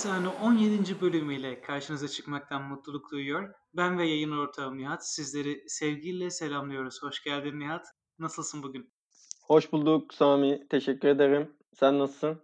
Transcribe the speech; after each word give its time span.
Trahisane 0.00 0.28
17. 0.28 1.00
bölümüyle 1.00 1.60
karşınıza 1.60 2.08
çıkmaktan 2.08 2.62
mutluluk 2.62 3.10
duyuyor. 3.10 3.54
Ben 3.74 3.98
ve 3.98 4.06
yayın 4.06 4.32
ortağım 4.32 4.78
Nihat 4.78 5.06
sizleri 5.08 5.64
sevgiyle 5.68 6.30
selamlıyoruz. 6.30 7.02
Hoş 7.02 7.22
geldin 7.22 7.60
Nihat. 7.60 7.86
Nasılsın 8.18 8.62
bugün? 8.62 8.92
Hoş 9.42 9.72
bulduk 9.72 10.14
Sami. 10.14 10.68
Teşekkür 10.68 11.08
ederim. 11.08 11.56
Sen 11.72 11.98
nasılsın? 11.98 12.42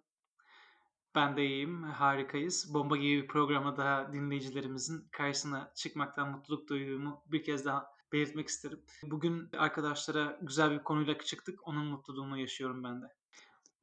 Ben 1.14 1.36
de 1.36 1.46
iyiyim. 1.46 1.82
Harikayız. 1.82 2.74
Bomba 2.74 2.96
gibi 2.96 3.22
bir 3.22 3.28
programa 3.28 3.76
daha 3.76 4.12
dinleyicilerimizin 4.12 5.08
karşısına 5.12 5.72
çıkmaktan 5.76 6.30
mutluluk 6.30 6.68
duyduğumu 6.68 7.22
bir 7.26 7.42
kez 7.42 7.64
daha 7.64 7.86
belirtmek 8.12 8.48
isterim. 8.48 8.80
Bugün 9.02 9.48
arkadaşlara 9.58 10.38
güzel 10.42 10.70
bir 10.70 10.84
konuyla 10.84 11.18
çıktık. 11.18 11.68
Onun 11.68 11.86
mutluluğunu 11.86 12.38
yaşıyorum 12.38 12.84
ben 12.84 13.02
de. 13.02 13.06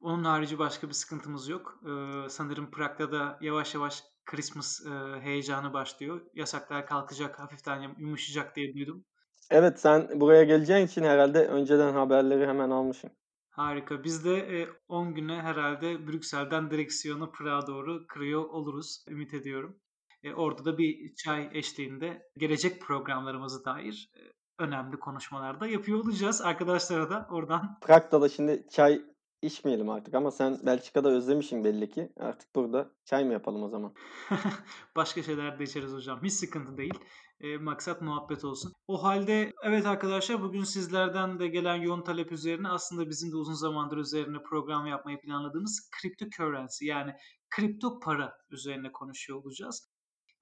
Onun 0.04 0.24
harici 0.24 0.58
başka 0.58 0.88
bir 0.88 0.92
sıkıntımız 0.92 1.48
yok. 1.48 1.80
Ee, 1.82 2.28
sanırım 2.28 2.70
Prag'da 2.70 3.12
da 3.12 3.38
yavaş 3.40 3.74
yavaş 3.74 4.02
Christmas 4.24 4.80
e, 4.86 5.20
heyecanı 5.20 5.72
başlıyor. 5.72 6.20
Yasaklar 6.34 6.86
kalkacak, 6.86 7.38
hafiften 7.38 7.94
yumuşayacak 7.98 8.56
diye 8.56 8.74
duydum. 8.74 9.04
Evet 9.50 9.80
sen 9.80 10.20
buraya 10.20 10.44
geleceğin 10.44 10.86
için 10.86 11.02
herhalde 11.02 11.46
önceden 11.46 11.92
haberleri 11.92 12.46
hemen 12.46 12.70
almışsın. 12.70 13.10
Harika. 13.50 14.04
Biz 14.04 14.24
de 14.24 14.36
e, 14.36 14.68
10 14.88 15.14
güne 15.14 15.42
herhalde 15.42 16.06
Brüksel'den 16.06 16.70
direksiyonu 16.70 17.32
Prag'a 17.32 17.66
doğru 17.66 18.06
kırıyor 18.06 18.44
oluruz. 18.44 19.04
Ümit 19.08 19.34
ediyorum. 19.34 19.80
E, 20.22 20.34
orada 20.34 20.64
da 20.64 20.78
bir 20.78 21.14
çay 21.14 21.48
eşliğinde 21.52 22.22
gelecek 22.36 22.82
programlarımızı 22.82 23.64
dair 23.64 24.10
e, 24.16 24.20
önemli 24.64 24.96
konuşmalar 24.96 25.60
da 25.60 25.66
yapıyor 25.66 25.98
olacağız. 25.98 26.40
Arkadaşlara 26.40 27.10
da 27.10 27.26
oradan 27.30 27.78
Prag'da 27.80 28.20
da 28.20 28.28
şimdi 28.28 28.66
çay 28.70 29.13
içmeyelim 29.46 29.90
artık 29.90 30.14
ama 30.14 30.30
sen 30.30 30.58
Belçika'da 30.66 31.08
özlemişsin 31.10 31.64
belli 31.64 31.90
ki. 31.90 32.12
Artık 32.20 32.54
burada 32.54 32.90
çay 33.04 33.24
mı 33.24 33.32
yapalım 33.32 33.62
o 33.62 33.68
zaman? 33.68 33.94
Başka 34.96 35.22
şeyler 35.22 35.58
de 35.58 35.64
içeriz 35.64 35.92
hocam. 35.92 36.22
Hiç 36.22 36.32
sıkıntı 36.32 36.76
değil. 36.76 36.98
E, 37.40 37.56
maksat 37.56 38.02
muhabbet 38.02 38.44
olsun. 38.44 38.72
O 38.88 39.02
halde 39.04 39.52
evet 39.62 39.86
arkadaşlar 39.86 40.42
bugün 40.42 40.64
sizlerden 40.64 41.38
de 41.38 41.48
gelen 41.48 41.76
yoğun 41.76 42.02
talep 42.02 42.32
üzerine 42.32 42.68
aslında 42.68 43.10
bizim 43.10 43.32
de 43.32 43.36
uzun 43.36 43.54
zamandır 43.54 43.96
üzerine 43.96 44.42
program 44.42 44.86
yapmayı 44.86 45.20
planladığımız 45.20 45.90
cryptocurrency 46.02 46.86
yani 46.86 47.12
kripto 47.50 48.00
para 48.00 48.32
üzerine 48.50 48.92
konuşuyor 48.92 49.44
olacağız. 49.44 49.88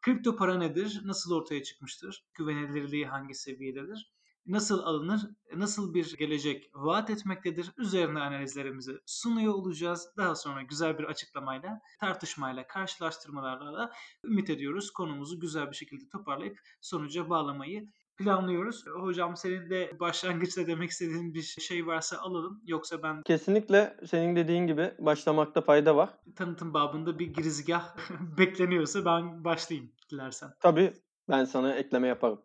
Kripto 0.03 0.37
para 0.37 0.59
nedir? 0.59 1.01
Nasıl 1.05 1.35
ortaya 1.35 1.63
çıkmıştır? 1.63 2.25
Güvenilirliği 2.35 3.07
hangi 3.07 3.35
seviyededir? 3.35 4.13
Nasıl 4.47 4.83
alınır, 4.83 5.21
nasıl 5.57 5.95
bir 5.95 6.17
gelecek 6.17 6.71
vaat 6.75 7.11
etmektedir 7.11 7.73
üzerine 7.79 8.21
analizlerimizi 8.21 8.93
sunuyor 9.07 9.55
olacağız. 9.55 10.09
Daha 10.17 10.35
sonra 10.35 10.63
güzel 10.63 10.99
bir 10.99 11.05
açıklamayla, 11.05 11.81
tartışmayla, 12.01 12.67
karşılaştırmalarla 12.67 13.73
da 13.73 13.93
ümit 14.25 14.51
ediyoruz 14.51 14.91
konumuzu 14.91 15.41
güzel 15.41 15.71
bir 15.71 15.77
şekilde 15.77 16.09
toparlayıp 16.09 16.59
sonuca 16.81 17.31
bağlamayı 17.31 17.89
planlıyoruz. 18.17 18.85
Hocam 18.87 19.37
senin 19.37 19.71
de 19.71 20.01
başlangıçta 20.01 20.67
demek 20.67 20.91
istediğin 20.91 21.35
bir 21.35 21.43
şey 21.43 21.87
varsa 21.87 22.19
alalım. 22.19 22.63
Yoksa 22.67 23.03
ben... 23.03 23.23
Kesinlikle 23.23 23.97
senin 24.07 24.37
dediğin 24.37 24.67
gibi 24.67 24.95
başlamakta 24.99 25.61
fayda 25.61 25.97
var. 25.97 26.11
Tanıtım 26.37 26.75
babında 26.75 27.19
bir 27.19 27.27
girizgah 27.27 27.97
bekleniyorsa 28.39 29.05
ben 29.05 29.45
başlayayım 29.45 29.93
dilersen. 30.11 30.51
Tabii 30.61 30.93
ben 31.29 31.45
sana 31.45 31.75
ekleme 31.75 32.09
yaparım. 32.09 32.43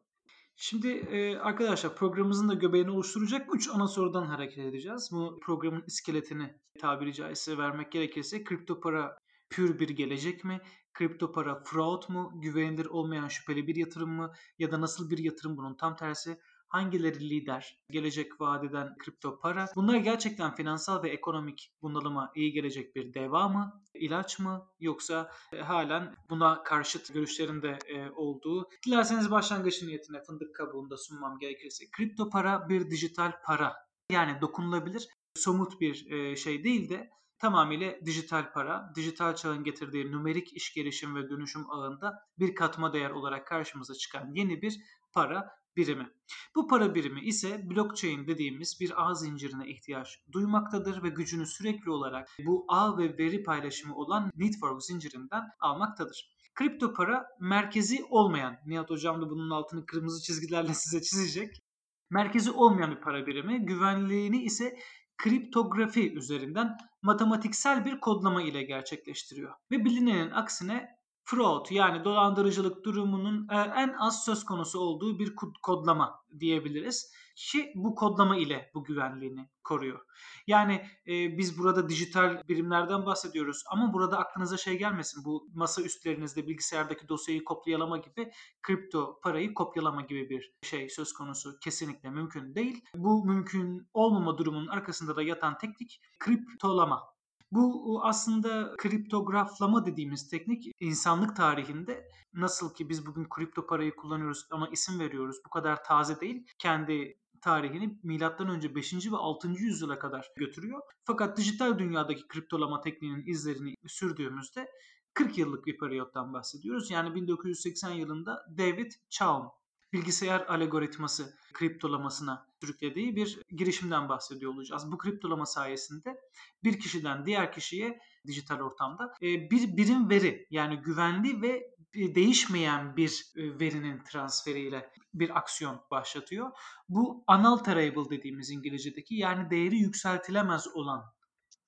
Şimdi 0.59 0.88
e, 0.88 1.38
arkadaşlar 1.38 1.95
programımızın 1.95 2.50
da 2.50 2.53
göbeğini 2.53 2.91
oluşturacak 2.91 3.55
3 3.55 3.69
ana 3.69 3.88
sorudan 3.88 4.25
hareket 4.25 4.57
edeceğiz. 4.57 5.09
Bu 5.12 5.40
programın 5.44 5.84
iskeletini 5.88 6.59
tabiri 6.79 7.13
caizse 7.13 7.57
vermek 7.57 7.91
gerekirse 7.91 8.44
kripto 8.44 8.79
para 8.79 9.18
pür 9.50 9.79
bir 9.79 9.90
gelecek 9.90 10.44
mi? 10.44 10.59
Kripto 10.94 11.31
para 11.31 11.63
fraud 11.63 12.03
mu? 12.09 12.31
Güvenilir 12.35 12.85
olmayan 12.85 13.28
şüpheli 13.28 13.68
bir 13.68 13.75
yatırım 13.75 14.09
mı? 14.09 14.31
Ya 14.59 14.72
da 14.72 14.81
nasıl 14.81 15.09
bir 15.09 15.18
yatırım 15.18 15.57
bunun 15.57 15.75
tam 15.75 15.95
tersi? 15.95 16.38
Hangileri 16.67 17.29
lider? 17.29 17.79
Gelecek 17.91 18.41
vadeden 18.41 18.97
kripto 18.97 19.39
para. 19.39 19.66
Bunlar 19.75 19.95
gerçekten 19.95 20.55
finansal 20.55 21.03
ve 21.03 21.09
ekonomik 21.09 21.72
bunalıma 21.81 22.31
iyi 22.35 22.51
gelecek 22.51 22.95
bir 22.95 23.13
deva 23.13 23.50
mı? 23.50 23.81
ilaç 24.00 24.39
mı? 24.39 24.67
Yoksa 24.79 25.31
e, 25.53 25.61
halen 25.61 26.16
buna 26.29 26.63
karşıt 26.63 27.13
görüşlerin 27.13 27.61
de 27.61 27.77
e, 27.88 28.09
olduğu. 28.09 28.69
Dilerseniz 28.85 29.31
başlangıç 29.31 29.83
niyetine 29.83 30.23
fındık 30.23 30.56
kabuğunda 30.56 30.97
sunmam 30.97 31.39
gerekirse. 31.39 31.85
Kripto 31.91 32.29
para 32.29 32.69
bir 32.69 32.89
dijital 32.89 33.31
para. 33.45 33.75
Yani 34.11 34.41
dokunulabilir, 34.41 35.07
somut 35.35 35.81
bir 35.81 36.11
e, 36.11 36.35
şey 36.35 36.63
değil 36.63 36.89
de 36.89 37.09
tamamıyla 37.39 38.06
dijital 38.06 38.53
para, 38.53 38.91
dijital 38.95 39.35
çağın 39.35 39.63
getirdiği 39.63 40.11
numerik 40.11 40.53
iş 40.53 40.73
gelişim 40.73 41.16
ve 41.16 41.29
dönüşüm 41.29 41.72
ağında 41.72 42.19
bir 42.39 42.56
katma 42.56 42.94
değer 42.94 43.09
olarak 43.09 43.47
karşımıza 43.47 43.94
çıkan 43.94 44.31
yeni 44.33 44.61
bir 44.61 44.79
para 45.13 45.57
birimi. 45.77 46.07
Bu 46.55 46.67
para 46.67 46.95
birimi 46.95 47.21
ise 47.21 47.69
blockchain 47.69 48.27
dediğimiz 48.27 48.77
bir 48.79 48.93
ağ 49.05 49.13
zincirine 49.13 49.67
ihtiyaç 49.67 50.21
duymaktadır 50.31 51.03
ve 51.03 51.09
gücünü 51.09 51.45
sürekli 51.45 51.91
olarak 51.91 52.29
bu 52.45 52.65
ağ 52.67 52.97
ve 52.97 53.17
veri 53.17 53.43
paylaşımı 53.43 53.95
olan 53.95 54.31
network 54.35 54.83
zincirinden 54.83 55.43
almaktadır. 55.59 56.38
Kripto 56.55 56.93
para 56.93 57.25
merkezi 57.39 58.03
olmayan, 58.09 58.57
Nihat 58.65 58.89
Hocam 58.89 59.21
da 59.21 59.29
bunun 59.29 59.49
altını 59.49 59.85
kırmızı 59.85 60.23
çizgilerle 60.23 60.73
size 60.73 61.01
çizecek. 61.01 61.63
Merkezi 62.09 62.51
olmayan 62.51 62.91
bir 62.91 63.01
para 63.01 63.27
birimi, 63.27 63.65
güvenliğini 63.65 64.44
ise 64.44 64.79
kriptografi 65.17 66.13
üzerinden 66.13 66.77
matematiksel 67.01 67.85
bir 67.85 67.99
kodlama 67.99 68.41
ile 68.41 68.63
gerçekleştiriyor. 68.63 69.53
Ve 69.71 69.85
bilinenin 69.85 70.31
aksine 70.31 70.97
fraud 71.29 71.65
yani 71.71 72.03
dolandırıcılık 72.03 72.85
durumunun 72.85 73.47
e, 73.51 73.55
en 73.55 73.95
az 73.99 74.25
söz 74.25 74.45
konusu 74.45 74.79
olduğu 74.79 75.19
bir 75.19 75.35
kodlama 75.61 76.23
diyebiliriz 76.39 77.11
ki 77.35 77.71
bu 77.75 77.95
kodlama 77.95 78.38
ile 78.38 78.71
bu 78.73 78.83
güvenliğini 78.83 79.49
koruyor. 79.63 79.99
Yani 80.47 80.85
e, 81.07 81.38
biz 81.38 81.59
burada 81.59 81.89
dijital 81.89 82.41
birimlerden 82.47 83.05
bahsediyoruz 83.05 83.63
ama 83.71 83.93
burada 83.93 84.17
aklınıza 84.17 84.57
şey 84.57 84.77
gelmesin 84.77 85.25
bu 85.25 85.49
masa 85.53 85.81
üstlerinizde 85.81 86.47
bilgisayardaki 86.47 87.09
dosyayı 87.09 87.44
kopyalama 87.44 87.97
gibi 87.97 88.31
kripto 88.61 89.19
parayı 89.23 89.53
kopyalama 89.53 90.01
gibi 90.01 90.29
bir 90.29 90.53
şey 90.63 90.89
söz 90.89 91.13
konusu 91.13 91.59
kesinlikle 91.59 92.09
mümkün 92.09 92.55
değil. 92.55 92.83
Bu 92.95 93.25
mümkün 93.25 93.88
olmama 93.94 94.38
durumunun 94.38 94.67
arkasında 94.67 95.15
da 95.15 95.23
yatan 95.23 95.57
teknik 95.57 96.01
kriptolama 96.19 97.16
bu 97.52 98.00
aslında 98.03 98.75
kriptograflama 98.78 99.85
dediğimiz 99.85 100.30
teknik 100.30 100.66
insanlık 100.80 101.35
tarihinde 101.35 102.08
nasıl 102.34 102.74
ki 102.74 102.90
biz 102.90 103.06
bugün 103.06 103.30
kripto 103.30 103.68
parayı 103.68 103.96
kullanıyoruz 103.96 104.47
ama 104.52 104.69
isim 104.72 105.00
veriyoruz 105.00 105.38
bu 105.46 105.50
kadar 105.50 105.84
taze 105.84 106.19
değil. 106.19 106.46
Kendi 106.59 107.18
tarihini 107.41 108.00
milattan 108.03 108.50
önce 108.50 108.75
5. 108.75 109.12
ve 109.12 109.16
6. 109.16 109.47
yüzyıla 109.47 110.00
kadar 110.00 110.31
götürüyor. 110.36 110.81
Fakat 111.03 111.38
dijital 111.38 111.80
dünyadaki 111.80 112.28
kriptolama 112.28 112.81
tekniğinin 112.81 113.25
izlerini 113.28 113.75
sürdüğümüzde 113.88 114.68
40 115.13 115.38
yıllık 115.38 115.66
bir 115.66 115.78
periyottan 115.78 116.34
bahsediyoruz. 116.34 116.91
Yani 116.91 117.16
1980 117.16 117.91
yılında 117.91 118.46
David 118.57 118.91
Chaum 119.09 119.52
bilgisayar 119.97 120.41
algoritması 120.47 121.38
kriptolamasına 121.53 122.47
sürüklediği 122.62 123.16
bir 123.16 123.41
girişimden 123.58 124.09
bahsediyor 124.09 124.53
olacağız. 124.53 124.91
Bu 124.91 124.97
kriptolama 124.97 125.46
sayesinde 125.46 126.18
bir 126.63 126.80
kişiden 126.80 127.25
diğer 127.25 127.52
kişiye 127.52 128.00
dijital 128.28 128.59
ortamda 128.59 129.13
e, 129.22 129.52
bir 129.52 129.78
birim 129.78 130.09
veri 130.09 130.47
yani 130.50 130.78
güvenli 130.78 131.41
ve 131.41 131.77
değişmeyen 131.95 132.98
bir 132.98 133.25
e, 133.36 133.60
verinin 133.60 134.04
transferiyle 134.04 134.92
bir 135.13 135.38
aksiyon 135.38 135.81
başlatıyor. 135.92 136.51
Bu 136.89 137.24
unalterable 137.30 138.10
dediğimiz 138.10 138.50
İngilizce'deki 138.50 139.16
yani 139.16 139.50
değeri 139.50 139.77
yükseltilemez 139.77 140.68
olan 140.68 141.04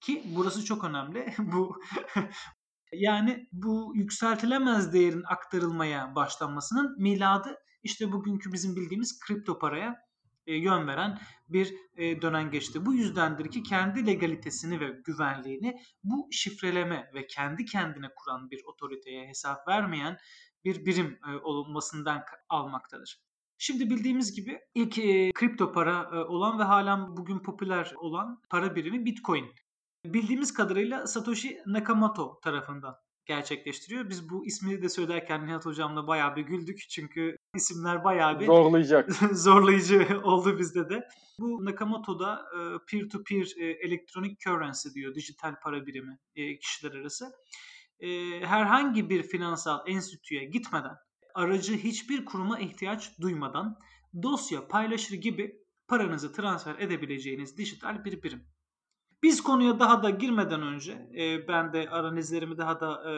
ki 0.01 0.23
burası 0.35 0.65
çok 0.65 0.83
önemli. 0.83 1.33
bu 1.39 1.81
yani 2.93 3.47
bu 3.51 3.91
yükseltilemez 3.95 4.93
değerin 4.93 5.23
aktarılmaya 5.27 6.15
başlanmasının 6.15 7.01
miladı 7.01 7.57
işte 7.83 8.11
bugünkü 8.11 8.53
bizim 8.53 8.75
bildiğimiz 8.75 9.19
kripto 9.19 9.59
paraya 9.59 10.09
e, 10.47 10.55
yön 10.55 10.87
veren 10.87 11.19
bir 11.49 11.75
e, 11.95 12.21
dönem 12.21 12.51
geçti. 12.51 12.85
Bu 12.85 12.93
yüzdendir 12.93 13.51
ki 13.51 13.63
kendi 13.63 14.07
legalitesini 14.07 14.79
ve 14.79 15.01
güvenliğini 15.05 15.81
bu 16.03 16.27
şifreleme 16.31 17.11
ve 17.13 17.27
kendi 17.27 17.65
kendine 17.65 18.07
kuran 18.15 18.51
bir 18.51 18.61
otoriteye 18.65 19.27
hesap 19.27 19.67
vermeyen 19.67 20.17
bir 20.65 20.85
birim 20.85 21.19
e, 21.27 21.37
olunmasından 21.37 22.23
almaktadır. 22.49 23.21
Şimdi 23.57 23.89
bildiğimiz 23.89 24.35
gibi 24.35 24.59
ilk 24.75 24.97
e, 24.97 25.31
kripto 25.31 25.71
para 25.71 26.09
e, 26.13 26.15
olan 26.15 26.59
ve 26.59 26.63
halen 26.63 27.17
bugün 27.17 27.39
popüler 27.39 27.93
olan 27.97 28.41
para 28.49 28.75
birimi 28.75 29.05
Bitcoin. 29.05 29.45
Bildiğimiz 30.05 30.53
kadarıyla 30.53 31.07
Satoshi 31.07 31.61
Nakamoto 31.65 32.39
tarafından 32.43 32.95
gerçekleştiriyor. 33.29 34.09
Biz 34.09 34.29
bu 34.29 34.45
ismi 34.45 34.81
de 34.81 34.89
söylerken 34.89 35.47
Nihat 35.47 35.65
Hocam'la 35.65 36.07
bayağı 36.07 36.35
bir 36.35 36.41
güldük. 36.41 36.85
Çünkü 36.89 37.37
isimler 37.55 38.03
bayağı 38.03 38.39
bir 38.39 38.45
zorlayacak. 38.45 39.11
zorlayıcı 39.31 40.07
oldu 40.23 40.59
bizde 40.59 40.89
de. 40.89 41.07
Bu 41.39 41.65
Nakamoto'da 41.65 42.45
peer 42.87 43.09
to 43.09 43.23
peer 43.23 43.53
elektronik 43.57 44.39
currency 44.39 44.89
diyor. 44.95 45.15
Dijital 45.15 45.55
para 45.63 45.85
birimi 45.85 46.17
kişiler 46.61 46.91
arası. 46.91 47.31
e, 47.99 48.09
herhangi 48.45 49.09
bir 49.09 49.23
finansal 49.23 49.79
enstitüye 49.87 50.45
gitmeden, 50.45 50.95
aracı 51.33 51.73
hiçbir 51.77 52.25
kuruma 52.25 52.59
ihtiyaç 52.59 53.19
duymadan 53.21 53.79
dosya 54.23 54.67
paylaşır 54.67 55.15
gibi 55.15 55.55
paranızı 55.87 56.33
transfer 56.33 56.75
edebileceğiniz 56.79 57.57
dijital 57.57 58.05
bir 58.05 58.23
birim. 58.23 58.43
Biz 59.23 59.43
konuya 59.43 59.79
daha 59.79 60.03
da 60.03 60.09
girmeden 60.09 60.61
önce, 60.61 60.91
e, 61.17 61.47
ben 61.47 61.73
de 61.73 61.89
analizlerimi 61.89 62.57
daha 62.57 62.79
da 62.79 63.11
e, 63.11 63.13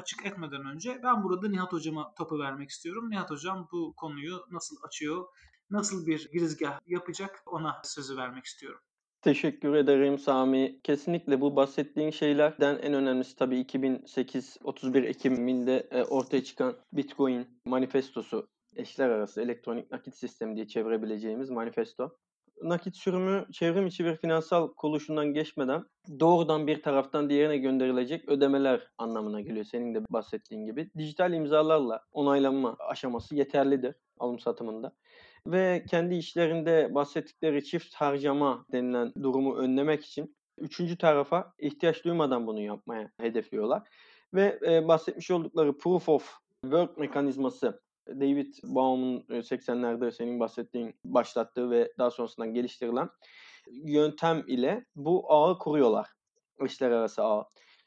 açık 0.00 0.26
etmeden 0.26 0.66
önce 0.66 1.00
ben 1.02 1.22
burada 1.22 1.48
Nihat 1.48 1.72
Hocam'a 1.72 2.14
topu 2.14 2.38
vermek 2.38 2.70
istiyorum. 2.70 3.10
Nihat 3.10 3.30
Hocam 3.30 3.68
bu 3.72 3.94
konuyu 3.96 4.46
nasıl 4.50 4.76
açıyor, 4.86 5.24
nasıl 5.70 6.06
bir 6.06 6.30
girizgah 6.32 6.80
yapacak 6.86 7.42
ona 7.46 7.80
sözü 7.84 8.16
vermek 8.16 8.44
istiyorum. 8.44 8.80
Teşekkür 9.22 9.74
ederim 9.74 10.18
Sami. 10.18 10.80
Kesinlikle 10.82 11.40
bu 11.40 11.56
bahsettiğin 11.56 12.10
şeylerden 12.10 12.78
en 12.82 12.94
önemlisi 12.94 13.36
tabii 13.36 13.58
2008 13.58 14.56
31 14.64 15.02
Ekim'inde 15.02 16.06
ortaya 16.08 16.44
çıkan 16.44 16.76
Bitcoin 16.92 17.46
manifestosu. 17.66 18.48
Eşler 18.76 19.08
arası 19.08 19.42
elektronik 19.42 19.90
nakit 19.90 20.14
sistemi 20.14 20.56
diye 20.56 20.66
çevirebileceğimiz 20.66 21.50
manifesto. 21.50 22.18
Nakit 22.62 22.96
sürümü 22.96 23.46
çevrim 23.52 23.86
içi 23.86 24.04
bir 24.04 24.16
finansal 24.16 24.72
kuruluşundan 24.74 25.26
geçmeden 25.26 25.84
doğrudan 26.20 26.66
bir 26.66 26.82
taraftan 26.82 27.30
diğerine 27.30 27.58
gönderilecek 27.58 28.28
ödemeler 28.28 28.88
anlamına 28.98 29.40
geliyor. 29.40 29.64
Senin 29.64 29.94
de 29.94 30.00
bahsettiğin 30.10 30.66
gibi. 30.66 30.90
Dijital 30.98 31.32
imzalarla 31.32 32.00
onaylanma 32.12 32.76
aşaması 32.78 33.34
yeterlidir 33.34 33.94
alım 34.18 34.38
satımında 34.38 34.92
ve 35.46 35.84
kendi 35.90 36.14
işlerinde 36.14 36.94
bahsettikleri 36.94 37.64
çift 37.64 37.94
harcama 37.94 38.66
denilen 38.72 39.12
durumu 39.22 39.56
önlemek 39.56 40.04
için 40.04 40.36
üçüncü 40.58 40.98
tarafa 40.98 41.52
ihtiyaç 41.58 42.04
duymadan 42.04 42.46
bunu 42.46 42.60
yapmaya 42.60 43.10
hedefliyorlar. 43.20 43.82
Ve 44.34 44.58
bahsetmiş 44.88 45.30
oldukları 45.30 45.78
proof 45.78 46.08
of 46.08 46.34
work 46.62 46.98
mekanizması 46.98 47.82
David 48.08 48.54
Baum'un 48.64 49.20
80'lerde 49.28 50.12
senin 50.12 50.40
bahsettiğin 50.40 50.94
başlattığı 51.04 51.70
ve 51.70 51.92
daha 51.98 52.10
sonrasında 52.10 52.46
geliştirilen 52.46 53.08
yöntem 53.70 54.44
ile 54.46 54.84
bu 54.96 55.32
ağı 55.32 55.58
kuruyorlar. 55.58 56.08
İşler 56.64 56.90
arası 56.90 57.22
ağı. 57.22 57.44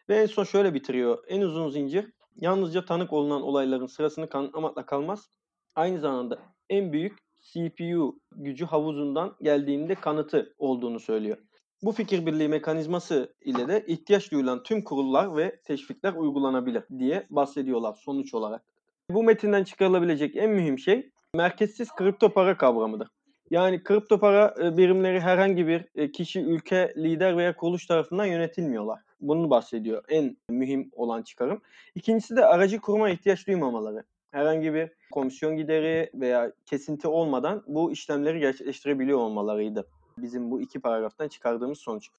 Ve 0.09 0.15
en 0.15 0.25
son 0.25 0.44
şöyle 0.44 0.73
bitiriyor. 0.73 1.23
En 1.27 1.41
uzun 1.41 1.69
zincir 1.69 2.13
yalnızca 2.35 2.85
tanık 2.85 3.13
olunan 3.13 3.41
olayların 3.41 3.85
sırasını 3.85 4.29
kanıtlamakla 4.29 4.85
kalmaz. 4.85 5.29
Aynı 5.75 6.00
zamanda 6.00 6.39
en 6.69 6.94
büyük 6.94 7.19
CPU 7.41 8.19
gücü 8.31 8.65
havuzundan 8.65 9.35
geldiğinde 9.41 9.95
kanıtı 9.95 10.56
olduğunu 10.57 11.00
söylüyor. 11.00 11.38
Bu 11.81 11.91
fikir 11.91 12.25
birliği 12.25 12.47
mekanizması 12.47 13.35
ile 13.41 13.67
de 13.67 13.85
ihtiyaç 13.88 14.31
duyulan 14.31 14.63
tüm 14.63 14.83
kurullar 14.83 15.38
ve 15.38 15.62
teşvikler 15.65 16.13
uygulanabilir 16.13 16.83
diye 17.00 17.27
bahsediyorlar 17.29 17.94
sonuç 17.94 18.33
olarak. 18.33 18.65
Bu 19.10 19.24
metinden 19.24 19.63
çıkarılabilecek 19.63 20.36
en 20.36 20.50
mühim 20.50 20.80
şey 20.80 21.10
merkezsiz 21.36 21.96
kripto 21.96 22.34
para 22.34 22.57
kavramıdır. 22.57 23.07
Yani 23.50 23.84
kripto 23.84 24.19
para 24.19 24.56
e, 24.63 24.78
birimleri 24.78 25.19
herhangi 25.19 25.68
bir 25.68 25.86
e, 25.96 26.12
kişi, 26.12 26.42
ülke, 26.42 26.94
lider 26.98 27.38
veya 27.38 27.56
kuruluş 27.56 27.86
tarafından 27.86 28.25
yönetilmiyorlar. 28.25 29.00
Bunu 29.22 29.50
bahsediyor 29.50 30.04
en 30.10 30.38
mühim 30.50 30.90
olan 30.92 31.22
çıkarım. 31.22 31.62
İkincisi 31.96 32.36
de 32.36 32.46
aracı 32.46 32.81
kuruma 32.81 33.10
ihtiyaç 33.10 33.48
duymamaları 33.48 34.04
herhangi 34.31 34.74
bir 34.74 34.90
komisyon 35.12 35.58
gideri 35.58 36.12
veya 36.13 36.51
kesinti 36.66 37.08
olmadan 37.08 37.63
bu 37.68 37.92
işlemleri 37.92 38.40
gerçekleştirebiliyor 38.40 39.19
olmalarıydı. 39.19 39.88
Bizim 40.18 40.51
bu 40.51 40.62
iki 40.62 40.80
paragraftan 40.80 41.28
çıkardığımız 41.28 41.78
sonuç. 41.78 42.10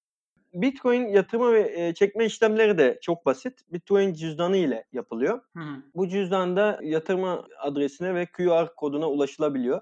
Bitcoin 0.57 1.09
yatırma 1.09 1.53
ve 1.53 1.95
çekme 1.95 2.27
işlemleri 2.27 2.79
de 2.79 2.99
çok 3.03 3.27
basit. 3.27 3.61
Bitcoin 3.73 4.15
cüzdanı 4.15 4.57
ile 4.57 4.85
yapılıyor. 4.93 5.41
Hı. 5.57 5.63
Bu 5.95 6.09
cüzdanda 6.09 6.81
yatırma 6.83 7.47
adresine 7.59 8.15
ve 8.15 8.27
QR 8.27 8.75
koduna 8.77 9.11
ulaşılabiliyor. 9.11 9.81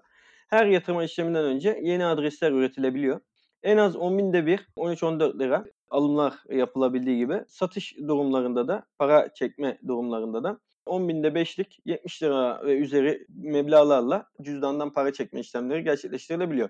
Her 0.49 0.67
yatırma 0.67 1.05
işleminden 1.05 1.45
önce 1.45 1.79
yeni 1.83 2.07
adresler 2.07 2.53
üretilebiliyor. 2.53 3.21
En 3.63 3.77
az 3.77 3.97
10 3.97 4.19
binde 4.19 4.47
bir 4.47 4.67
13-14 4.77 5.39
lira 5.39 5.65
alımlar 5.91 6.35
yapılabildiği 6.51 7.19
gibi 7.19 7.45
satış 7.49 7.97
durumlarında 7.99 8.69
da 8.69 8.87
para 8.99 9.35
çekme 9.35 9.79
durumlarında 9.89 10.45
da 10.45 10.61
10 10.87 11.09
binde 11.09 11.29
5'lik 11.29 11.79
70 11.85 12.23
lira 12.23 12.67
ve 12.67 12.79
üzeri 12.79 13.27
meblağlarla 13.29 14.27
cüzdandan 14.43 14.93
para 14.93 15.13
çekme 15.13 15.41
işlemleri 15.41 15.85
gerçekleştirilebiliyor. 15.85 16.69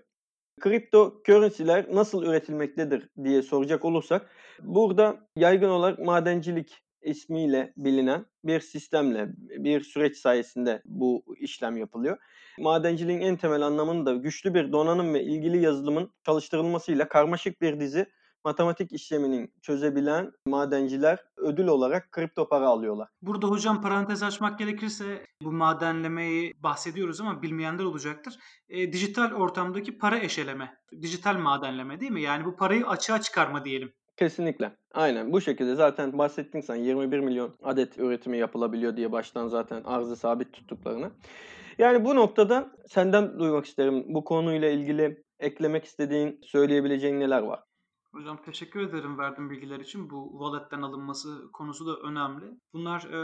Kripto 0.61 1.23
currency'ler 1.27 1.87
nasıl 1.95 2.23
üretilmektedir 2.23 3.09
diye 3.25 3.43
soracak 3.43 3.85
olursak 3.85 4.31
burada 4.63 5.17
yaygın 5.37 5.69
olarak 5.69 5.99
madencilik 5.99 6.83
ismiyle 7.03 7.73
bilinen 7.77 8.27
bir 8.45 8.61
sistemle, 8.61 9.29
bir 9.39 9.81
süreç 9.81 10.17
sayesinde 10.17 10.83
bu 10.85 11.25
işlem 11.39 11.77
yapılıyor. 11.77 12.19
Madenciliğin 12.59 13.21
en 13.21 13.37
temel 13.37 13.63
anlamını 13.63 14.07
da 14.07 14.15
güçlü 14.15 14.55
bir 14.55 14.73
donanım 14.73 15.15
ve 15.15 15.23
ilgili 15.23 15.63
yazılımın 15.63 16.11
çalıştırılmasıyla 16.27 17.09
karmaşık 17.09 17.61
bir 17.61 17.81
dizi 17.81 18.07
matematik 18.45 18.93
işlemini 18.93 19.49
çözebilen 19.63 20.33
madenciler 20.47 21.25
ödül 21.37 21.67
olarak 21.67 22.13
kripto 22.13 22.49
para 22.49 22.69
alıyorlar. 22.69 23.09
Burada 23.23 23.47
hocam 23.47 23.83
parantez 23.83 24.23
açmak 24.23 24.59
gerekirse 24.59 25.27
bu 25.43 25.53
madenlemeyi 25.53 26.55
bahsediyoruz 26.63 27.21
ama 27.21 27.43
bilmeyenler 27.43 27.85
olacaktır. 27.85 28.39
E, 28.69 28.93
dijital 28.93 29.33
ortamdaki 29.33 29.99
para 29.99 30.19
eşeleme, 30.19 30.77
dijital 31.03 31.39
madenleme 31.39 32.01
değil 32.01 32.13
mi? 32.13 32.23
Yani 32.23 32.45
bu 32.45 32.57
parayı 32.57 32.87
açığa 32.87 33.21
çıkarma 33.21 33.65
diyelim. 33.65 33.93
Kesinlikle. 34.17 34.77
Aynen 34.95 35.33
bu 35.33 35.41
şekilde 35.41 35.75
zaten 35.75 36.19
bahsettin 36.19 36.61
sen 36.61 36.75
21 36.75 37.19
milyon 37.19 37.57
adet 37.63 37.99
üretimi 37.99 38.39
yapılabiliyor 38.39 38.97
diye 38.97 39.13
baştan 39.13 39.49
zaten 39.49 39.83
arzı 39.85 40.17
sabit 40.17 40.53
tuttuklarını. 40.53 41.11
Yani 41.79 42.05
bu 42.05 42.15
noktada 42.15 42.71
senden 42.87 43.39
duymak 43.39 43.67
isterim. 43.67 44.05
Bu 44.09 44.25
konuyla 44.25 44.69
ilgili 44.69 45.25
eklemek 45.39 45.85
istediğin, 45.85 46.41
söyleyebileceğin 46.43 47.21
neler 47.21 47.43
var? 47.43 47.61
Hocam 48.15 48.43
teşekkür 48.43 48.81
ederim 48.81 49.19
verdiğin 49.19 49.51
bilgiler 49.51 49.81
için. 49.81 50.11
Bu 50.11 50.31
wallet'ten 50.33 50.83
alınması 50.83 51.53
konusu 51.53 51.87
da 51.87 51.97
önemli. 51.97 52.61
Bunlar 52.73 53.05
e, 53.05 53.17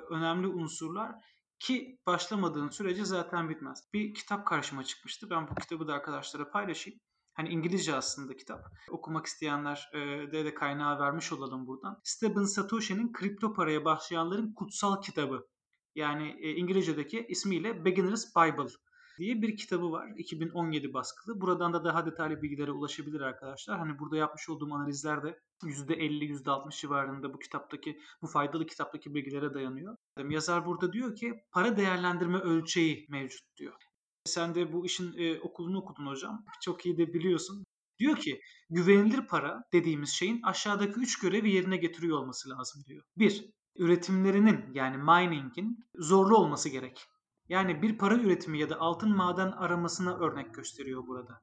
önemli 0.00 0.46
unsurlar 0.46 1.12
ki 1.58 1.98
başlamadığın 2.06 2.68
sürece 2.68 3.04
zaten 3.04 3.48
bitmez. 3.48 3.88
Bir 3.92 4.14
kitap 4.14 4.46
karşıma 4.46 4.84
çıkmıştı. 4.84 5.30
Ben 5.30 5.48
bu 5.48 5.54
kitabı 5.54 5.88
da 5.88 5.94
arkadaşlara 5.94 6.50
paylaşayım. 6.50 7.00
Hani 7.34 7.48
İngilizce 7.48 7.94
aslında 7.94 8.36
kitap. 8.36 8.64
Okumak 8.90 9.26
isteyenler 9.26 9.90
e, 9.92 9.98
de, 10.32 10.44
de 10.44 10.54
kaynağı 10.54 10.98
vermiş 10.98 11.32
olalım 11.32 11.66
buradan. 11.66 12.00
Stephen 12.04 12.44
Satoshi'nin 12.44 13.12
kripto 13.12 13.52
paraya 13.52 13.84
başlayanların 13.84 14.54
kutsal 14.54 15.02
kitabı. 15.02 15.46
Yani 15.94 16.36
e, 16.40 16.50
İngilizce'deki 16.50 17.26
ismiyle 17.28 17.84
Beginner's 17.84 18.36
Bible 18.36 18.72
diye 19.18 19.42
bir 19.42 19.56
kitabı 19.56 19.92
var. 19.92 20.08
2017 20.16 20.94
baskılı. 20.94 21.40
Buradan 21.40 21.72
da 21.72 21.84
daha 21.84 22.06
detaylı 22.06 22.42
bilgilere 22.42 22.70
ulaşabilir 22.70 23.20
arkadaşlar. 23.20 23.78
Hani 23.78 23.98
burada 23.98 24.16
yapmış 24.16 24.48
olduğum 24.48 24.74
analizler 24.74 25.22
de 25.22 25.40
%50, 25.62 26.24
%60 26.24 26.80
civarında 26.80 27.34
bu 27.34 27.38
kitaptaki, 27.38 28.00
bu 28.22 28.26
faydalı 28.26 28.66
kitaptaki 28.66 29.14
bilgilere 29.14 29.54
dayanıyor. 29.54 29.96
Yazar 30.28 30.66
burada 30.66 30.92
diyor 30.92 31.16
ki 31.16 31.34
para 31.52 31.76
değerlendirme 31.76 32.38
ölçeği 32.38 33.06
mevcut 33.08 33.56
diyor. 33.56 33.74
Sen 34.24 34.54
de 34.54 34.72
bu 34.72 34.86
işin 34.86 35.18
e, 35.18 35.40
okulunu 35.40 35.78
okudun 35.78 36.06
hocam. 36.06 36.44
Çok 36.60 36.86
iyi 36.86 36.98
de 36.98 37.14
biliyorsun. 37.14 37.64
Diyor 37.98 38.16
ki 38.16 38.40
güvenilir 38.70 39.26
para 39.26 39.64
dediğimiz 39.72 40.10
şeyin 40.10 40.42
aşağıdaki 40.42 41.00
üç 41.00 41.18
görevi 41.18 41.50
yerine 41.50 41.76
getiriyor 41.76 42.18
olması 42.18 42.50
lazım 42.50 42.84
diyor. 42.86 43.04
Bir, 43.16 43.50
üretimlerinin 43.76 44.74
yani 44.74 44.96
mining'in 44.96 45.84
zorlu 45.94 46.36
olması 46.36 46.68
gerek. 46.68 47.06
Yani 47.48 47.82
bir 47.82 47.98
para 47.98 48.14
üretimi 48.14 48.58
ya 48.58 48.70
da 48.70 48.80
altın 48.80 49.16
maden 49.16 49.52
aramasına 49.52 50.18
örnek 50.18 50.54
gösteriyor 50.54 51.06
burada. 51.06 51.42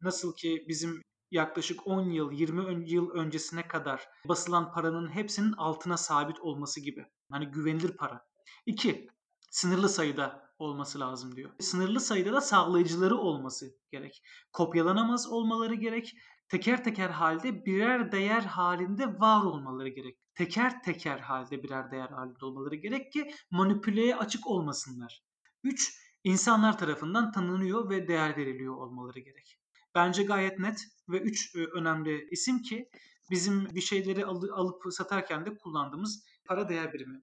Nasıl 0.00 0.34
ki 0.34 0.64
bizim 0.68 1.02
yaklaşık 1.30 1.86
10 1.86 2.10
yıl, 2.10 2.32
20 2.32 2.90
yıl 2.90 3.10
öncesine 3.10 3.68
kadar 3.68 4.08
basılan 4.28 4.72
paranın 4.72 5.08
hepsinin 5.08 5.52
altına 5.52 5.96
sabit 5.96 6.40
olması 6.40 6.80
gibi. 6.80 7.06
Hani 7.30 7.46
güvenilir 7.46 7.96
para. 7.96 8.26
2. 8.66 9.08
Sınırlı 9.50 9.88
sayıda 9.88 10.52
olması 10.58 11.00
lazım 11.00 11.36
diyor. 11.36 11.50
Sınırlı 11.60 12.00
sayıda 12.00 12.32
da 12.32 12.40
sağlayıcıları 12.40 13.16
olması 13.16 13.66
gerek. 13.90 14.22
Kopyalanamaz 14.52 15.28
olmaları 15.32 15.74
gerek. 15.74 16.12
Teker 16.48 16.84
teker 16.84 17.10
halde 17.10 17.64
birer 17.66 18.12
değer 18.12 18.42
halinde 18.42 19.20
var 19.20 19.44
olmaları 19.44 19.88
gerek. 19.88 20.18
Teker 20.34 20.82
teker 20.82 21.18
halde 21.18 21.62
birer 21.62 21.90
değer 21.90 22.08
halinde 22.08 22.44
olmaları 22.44 22.74
gerek 22.74 23.12
ki 23.12 23.30
manipüleye 23.50 24.16
açık 24.16 24.46
olmasınlar. 24.46 25.22
3. 25.64 25.98
insanlar 26.24 26.78
tarafından 26.78 27.32
tanınıyor 27.32 27.90
ve 27.90 28.08
değer 28.08 28.36
veriliyor 28.36 28.76
olmaları 28.76 29.20
gerek. 29.20 29.58
Bence 29.94 30.22
gayet 30.22 30.58
net 30.58 30.84
ve 31.08 31.20
3 31.20 31.56
e, 31.56 31.58
önemli 31.58 32.28
isim 32.30 32.62
ki 32.62 32.88
bizim 33.30 33.74
bir 33.74 33.80
şeyleri 33.80 34.26
alıp 34.26 34.82
satarken 34.90 35.46
de 35.46 35.56
kullandığımız 35.56 36.24
para 36.44 36.68
değer 36.68 36.92
birimi. 36.92 37.22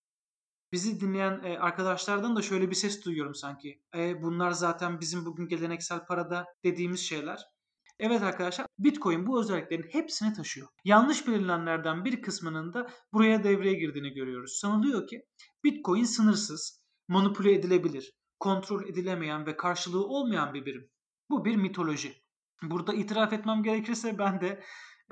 Bizi 0.72 1.02
dinleyen 1.02 1.42
e, 1.44 1.58
arkadaşlardan 1.58 2.36
da 2.36 2.42
şöyle 2.42 2.70
bir 2.70 2.76
ses 2.76 3.06
duyuyorum 3.06 3.36
sanki. 3.36 3.82
E, 3.96 4.22
bunlar 4.22 4.52
zaten 4.52 5.00
bizim 5.00 5.26
bugün 5.26 5.48
geleneksel 5.48 6.06
parada 6.06 6.46
dediğimiz 6.64 7.00
şeyler. 7.00 7.46
Evet 8.00 8.22
arkadaşlar 8.22 8.68
Bitcoin 8.80 9.28
bu 9.28 9.40
özelliklerin 9.42 9.90
hepsini 9.92 10.34
taşıyor. 10.34 10.68
Yanlış 10.86 11.28
bilinenlerden 11.28 12.06
bir 12.06 12.22
kısmının 12.22 12.74
da 12.74 12.90
buraya 13.14 13.44
devreye 13.44 13.74
girdiğini 13.74 14.14
görüyoruz. 14.14 14.60
Sanılıyor 14.62 15.08
ki 15.08 15.26
Bitcoin 15.64 16.04
sınırsız, 16.04 16.84
manipüle 17.08 17.54
edilebilir, 17.54 18.19
kontrol 18.40 18.84
edilemeyen 18.84 19.46
ve 19.46 19.58
karşılığı 19.58 20.08
olmayan 20.08 20.54
bir 20.54 20.66
birim. 20.66 20.90
Bu 21.30 21.46
bir 21.46 21.56
mitoloji. 21.56 22.14
Burada 22.62 22.94
itiraf 22.94 23.34
etmem 23.34 23.64
gerekirse 23.64 24.18
ben 24.18 24.42
de 24.42 24.64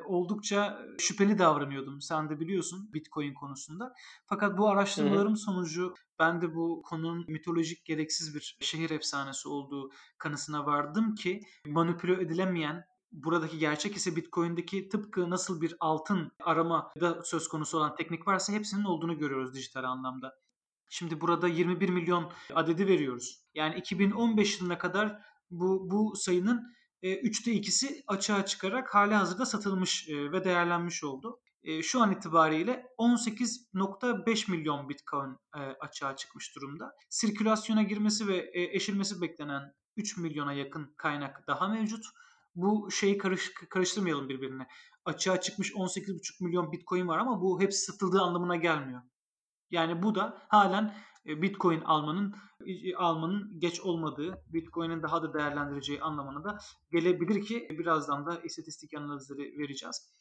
oldukça 0.06 0.80
şüpheli 0.98 1.40
davranıyordum. 1.40 2.02
Sen 2.02 2.30
de 2.30 2.40
biliyorsun 2.40 2.94
Bitcoin 2.94 3.34
konusunda. 3.34 3.94
Fakat 4.26 4.58
bu 4.58 4.70
araştırmalarım 4.70 5.38
sonucu 5.38 5.96
ben 6.20 6.42
de 6.42 6.56
bu 6.56 6.82
konunun 6.82 7.26
mitolojik 7.28 7.86
gereksiz 7.86 8.36
bir 8.36 8.58
şehir 8.62 8.90
efsanesi 8.90 9.50
olduğu 9.50 9.92
kanısına 10.18 10.66
vardım 10.66 11.16
ki 11.16 11.42
manipüle 11.66 12.24
edilemeyen 12.24 12.86
buradaki 13.12 13.60
gerçek 13.60 13.96
ise 13.96 14.16
Bitcoin'deki 14.16 14.90
tıpkı 14.90 15.30
nasıl 15.30 15.62
bir 15.62 15.76
altın 15.80 16.32
arama 16.44 16.92
da 17.02 17.24
söz 17.24 17.48
konusu 17.48 17.78
olan 17.78 17.96
teknik 17.96 18.28
varsa 18.28 18.54
hepsinin 18.54 18.84
olduğunu 18.84 19.18
görüyoruz 19.18 19.54
dijital 19.54 19.84
anlamda. 19.84 20.34
Şimdi 20.90 21.22
burada 21.22 21.48
21 21.48 21.90
milyon 21.90 22.32
adedi 22.54 22.88
veriyoruz. 22.88 23.44
Yani 23.56 23.76
2015 23.76 24.60
yılına 24.60 24.78
kadar 24.78 25.22
bu, 25.52 25.92
bu 25.92 26.16
sayının 26.16 26.78
e, 27.02 27.16
üçte 27.16 27.52
ikisi 27.52 28.04
açığa 28.08 28.46
çıkarak 28.46 28.96
hali 28.96 29.14
hazırda 29.14 29.46
satılmış 29.46 30.10
e, 30.10 30.32
ve 30.32 30.44
değerlenmiş 30.44 31.04
oldu. 31.04 31.40
E, 31.64 31.84
şu 31.84 32.02
an 32.02 32.12
itibariyle 32.12 32.86
18.5 32.98 34.52
milyon 34.52 34.90
Bitcoin 34.90 35.38
e, 35.56 35.60
açığa 35.60 36.16
çıkmış 36.16 36.56
durumda. 36.56 36.96
Sirkülasyona 37.10 37.84
girmesi 37.84 38.28
ve 38.28 38.38
e, 38.38 38.76
eşilmesi 38.76 39.22
beklenen 39.22 39.74
3 39.98 40.18
milyona 40.18 40.54
yakın 40.54 40.94
kaynak 40.98 41.48
daha 41.48 41.68
mevcut. 41.68 42.06
Bu 42.56 42.92
şeyi 42.92 43.18
karış, 43.18 43.54
karıştırmayalım 43.70 44.30
birbirine. 44.30 44.68
Açığa 45.06 45.42
çıkmış 45.42 45.72
18,5 45.72 46.44
milyon 46.44 46.72
Bitcoin 46.72 47.08
var 47.08 47.18
ama 47.18 47.42
bu 47.42 47.62
hepsi 47.62 47.86
satıldığı 47.86 48.22
anlamına 48.22 48.56
gelmiyor. 48.56 49.02
Yani 49.72 50.04
bu 50.04 50.16
da 50.16 50.42
halen 50.48 50.96
Bitcoin 51.26 51.82
almanın 51.82 52.36
almanın 52.98 53.60
geç 53.60 53.80
olmadığı, 53.80 54.44
Bitcoin'in 54.48 55.04
daha 55.04 55.24
da 55.24 55.34
değerlendireceği 55.34 56.02
anlamına 56.02 56.44
da 56.44 56.58
gelebilir 56.92 57.46
ki 57.46 57.68
birazdan 57.70 58.26
da 58.26 58.42
istatistik 58.42 58.94
analizleri 58.94 59.60
vereceğiz. 59.60 60.14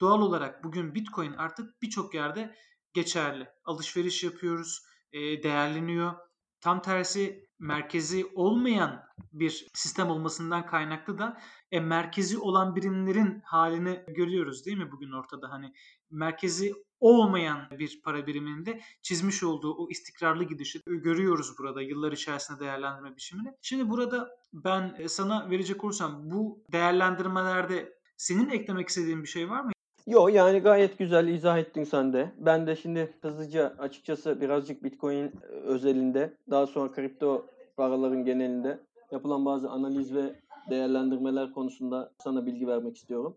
Doğal 0.00 0.20
olarak 0.20 0.64
bugün 0.64 0.94
Bitcoin 0.94 1.32
artık 1.32 1.82
birçok 1.82 2.14
yerde 2.14 2.54
geçerli. 2.92 3.48
Alışveriş 3.64 4.24
yapıyoruz, 4.24 4.82
değerleniyor. 5.12 6.14
Tam 6.60 6.82
tersi 6.82 7.48
merkezi 7.58 8.26
olmayan 8.34 9.04
bir 9.32 9.68
sistem 9.74 10.10
olmasından 10.10 10.66
kaynaklı 10.66 11.18
da 11.18 11.40
e, 11.70 11.80
merkezi 11.80 12.38
olan 12.38 12.76
birimlerin 12.76 13.40
halini 13.44 14.04
görüyoruz 14.08 14.66
değil 14.66 14.78
mi 14.78 14.92
bugün 14.92 15.12
ortada 15.12 15.50
hani 15.50 15.72
merkezi 16.10 16.74
olmayan 17.00 17.58
bir 17.78 18.00
para 18.04 18.26
biriminde 18.26 18.80
çizmiş 19.02 19.42
olduğu 19.42 19.74
o 19.74 19.90
istikrarlı 19.90 20.44
gidişi 20.44 20.80
görüyoruz 20.86 21.58
burada 21.58 21.82
yıllar 21.82 22.12
içerisinde 22.12 22.60
değerlendirme 22.60 23.16
biçimini. 23.16 23.54
Şimdi 23.62 23.90
burada 23.90 24.28
ben 24.52 24.94
e, 24.98 25.08
sana 25.08 25.50
verecek 25.50 25.84
olursam 25.84 26.30
bu 26.30 26.64
değerlendirmelerde 26.72 27.92
senin 28.16 28.50
eklemek 28.50 28.88
istediğin 28.88 29.22
bir 29.22 29.28
şey 29.28 29.50
var 29.50 29.60
mı? 29.60 29.70
Yo 30.06 30.28
yani 30.28 30.58
gayet 30.58 30.98
güzel 30.98 31.28
izah 31.28 31.58
ettin 31.58 31.84
sen 31.84 32.12
de. 32.12 32.32
Ben 32.38 32.66
de 32.66 32.76
şimdi 32.76 33.14
hızlıca 33.22 33.74
açıkçası 33.78 34.40
birazcık 34.40 34.84
Bitcoin 34.84 35.24
e, 35.24 35.46
özelinde 35.46 36.36
daha 36.50 36.66
sonra 36.66 36.92
kripto 36.92 37.46
paraların 37.76 38.24
genelinde 38.24 38.80
yapılan 39.10 39.44
bazı 39.44 39.70
analiz 39.70 40.14
ve 40.14 40.34
değerlendirmeler 40.70 41.52
konusunda 41.52 42.12
sana 42.18 42.46
bilgi 42.46 42.66
vermek 42.66 42.96
istiyorum. 42.96 43.36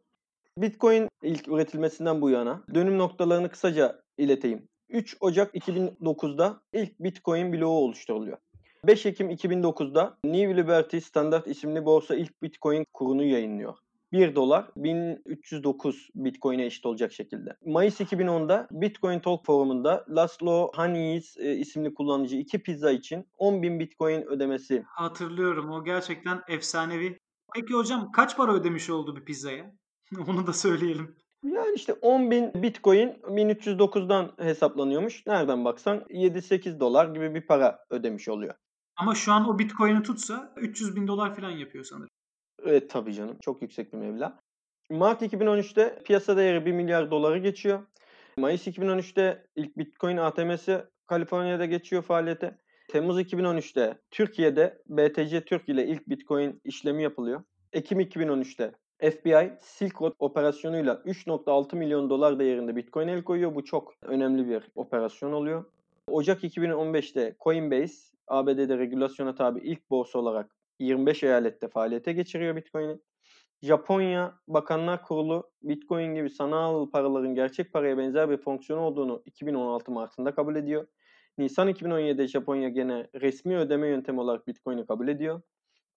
Bitcoin 0.58 1.08
ilk 1.24 1.48
üretilmesinden 1.48 2.22
bu 2.22 2.30
yana 2.30 2.64
dönüm 2.74 2.98
noktalarını 2.98 3.50
kısaca 3.50 4.02
ileteyim. 4.18 4.68
3 4.90 5.18
Ocak 5.20 5.56
2009'da 5.56 6.62
ilk 6.74 7.00
Bitcoin 7.00 7.54
bloğu 7.54 7.80
oluşturuluyor. 7.84 8.38
5 8.88 9.06
Ekim 9.06 9.30
2009'da 9.30 10.18
New 10.26 10.58
Liberty 10.58 10.98
Standard 10.98 11.46
isimli 11.46 11.86
borsa 11.86 12.16
ilk 12.16 12.42
Bitcoin 12.42 12.86
kurunu 12.94 13.24
yayınlıyor. 13.24 13.74
1 14.12 14.36
dolar 14.36 14.66
1309 14.76 16.10
Bitcoin'e 16.16 16.66
eşit 16.66 16.86
olacak 16.86 17.12
şekilde. 17.12 17.58
Mayıs 17.66 18.02
2010'da 18.02 18.68
Bitcoin 18.72 19.20
Talk 19.20 19.46
forumunda 19.46 20.06
Laszlo 20.10 20.72
Haniz 20.74 21.38
e, 21.38 21.56
isimli 21.56 21.94
kullanıcı 21.94 22.36
iki 22.36 22.64
pizza 22.64 22.92
için 22.92 23.26
10.000 23.40 23.80
Bitcoin 23.80 24.22
ödemesi. 24.22 24.84
Hatırlıyorum 24.88 25.72
o 25.72 25.84
gerçekten 25.84 26.42
efsanevi. 26.48 27.20
Peki 27.56 27.74
hocam 27.74 28.12
kaç 28.12 28.38
para 28.38 28.54
ödemiş 28.54 28.90
oldu 28.90 29.16
bir 29.16 29.26
pizzaya? 29.26 29.83
Onu 30.28 30.48
da 30.48 30.54
söyleyelim. 30.54 31.16
Yani 31.44 31.76
işte 31.76 31.94
10.000 31.94 32.62
Bitcoin 32.62 33.10
1309'dan 33.10 34.32
hesaplanıyormuş. 34.38 35.28
Nereden 35.28 35.66
baksan 35.66 35.98
7-8 36.10 36.80
dolar 36.80 37.14
gibi 37.14 37.36
bir 37.36 37.42
para 37.42 37.86
ödemiş 37.90 38.30
oluyor. 38.30 38.54
Ama 38.96 39.16
şu 39.16 39.34
an 39.34 39.50
o 39.50 39.60
Bitcoin'i 39.60 40.04
tutsa 40.04 40.54
300 40.58 40.96
bin 40.96 41.08
dolar 41.08 41.36
falan 41.36 41.52
yapıyor 41.52 41.84
sanırım. 41.84 42.10
Evet 42.64 42.90
tabii 42.90 43.14
canım. 43.14 43.38
Çok 43.42 43.62
yüksek 43.62 43.94
bir 43.94 43.98
meblağ. 43.98 44.40
Mart 44.92 45.22
2013'te 45.22 46.02
piyasa 46.06 46.38
değeri 46.38 46.66
1 46.66 46.72
milyar 46.72 47.12
doları 47.12 47.38
geçiyor. 47.38 47.80
Mayıs 48.38 48.68
2013'te 48.68 49.46
ilk 49.56 49.78
Bitcoin 49.78 50.18
ATM'si 50.18 50.84
Kaliforniya'da 51.08 51.66
geçiyor 51.66 52.02
faaliyete. 52.02 52.58
Temmuz 52.90 53.20
2013'te 53.20 54.02
Türkiye'de 54.12 54.82
BTC 54.90 55.46
Türk 55.46 55.70
ile 55.70 55.88
ilk 55.88 56.10
Bitcoin 56.10 56.62
işlemi 56.64 57.04
yapılıyor. 57.04 57.44
Ekim 57.74 58.00
2013'te 58.00 58.74
FBI 59.00 59.54
Silk 59.60 60.02
Road 60.02 60.14
operasyonuyla 60.20 60.94
3.6 61.06 61.76
milyon 61.76 62.10
dolar 62.10 62.40
değerinde 62.40 62.76
Bitcoin 62.76 63.08
el 63.08 63.24
koyuyor. 63.24 63.56
Bu 63.56 63.66
çok 63.66 63.94
önemli 64.02 64.50
bir 64.50 64.64
operasyon 64.76 65.32
oluyor. 65.32 65.66
Ocak 66.08 66.44
2015'te 66.44 67.36
Coinbase 67.44 67.96
ABD'de 68.28 68.78
regülasyona 68.78 69.36
tabi 69.36 69.60
ilk 69.60 69.90
borsa 69.90 70.20
olarak 70.20 70.56
25 70.80 71.24
eyalette 71.24 71.68
faaliyete 71.68 72.14
geçiriyor 72.14 72.56
Bitcoin'i. 72.56 73.00
Japonya 73.62 74.40
Bakanlar 74.48 75.04
Kurulu 75.04 75.52
Bitcoin 75.64 76.16
gibi 76.16 76.30
sanal 76.30 76.90
paraların 76.90 77.36
gerçek 77.36 77.74
paraya 77.74 77.98
benzer 77.98 78.30
bir 78.30 78.38
fonksiyon 78.38 78.80
olduğunu 78.80 79.24
2016 79.26 79.92
Mart'ında 79.92 80.36
kabul 80.36 80.56
ediyor. 80.56 80.88
Nisan 81.38 81.70
2017'de 81.70 82.28
Japonya 82.28 82.70
gene 82.70 83.08
resmi 83.22 83.58
ödeme 83.58 83.88
yöntemi 83.88 84.20
olarak 84.22 84.48
Bitcoin'i 84.48 84.86
kabul 84.86 85.08
ediyor. 85.08 85.42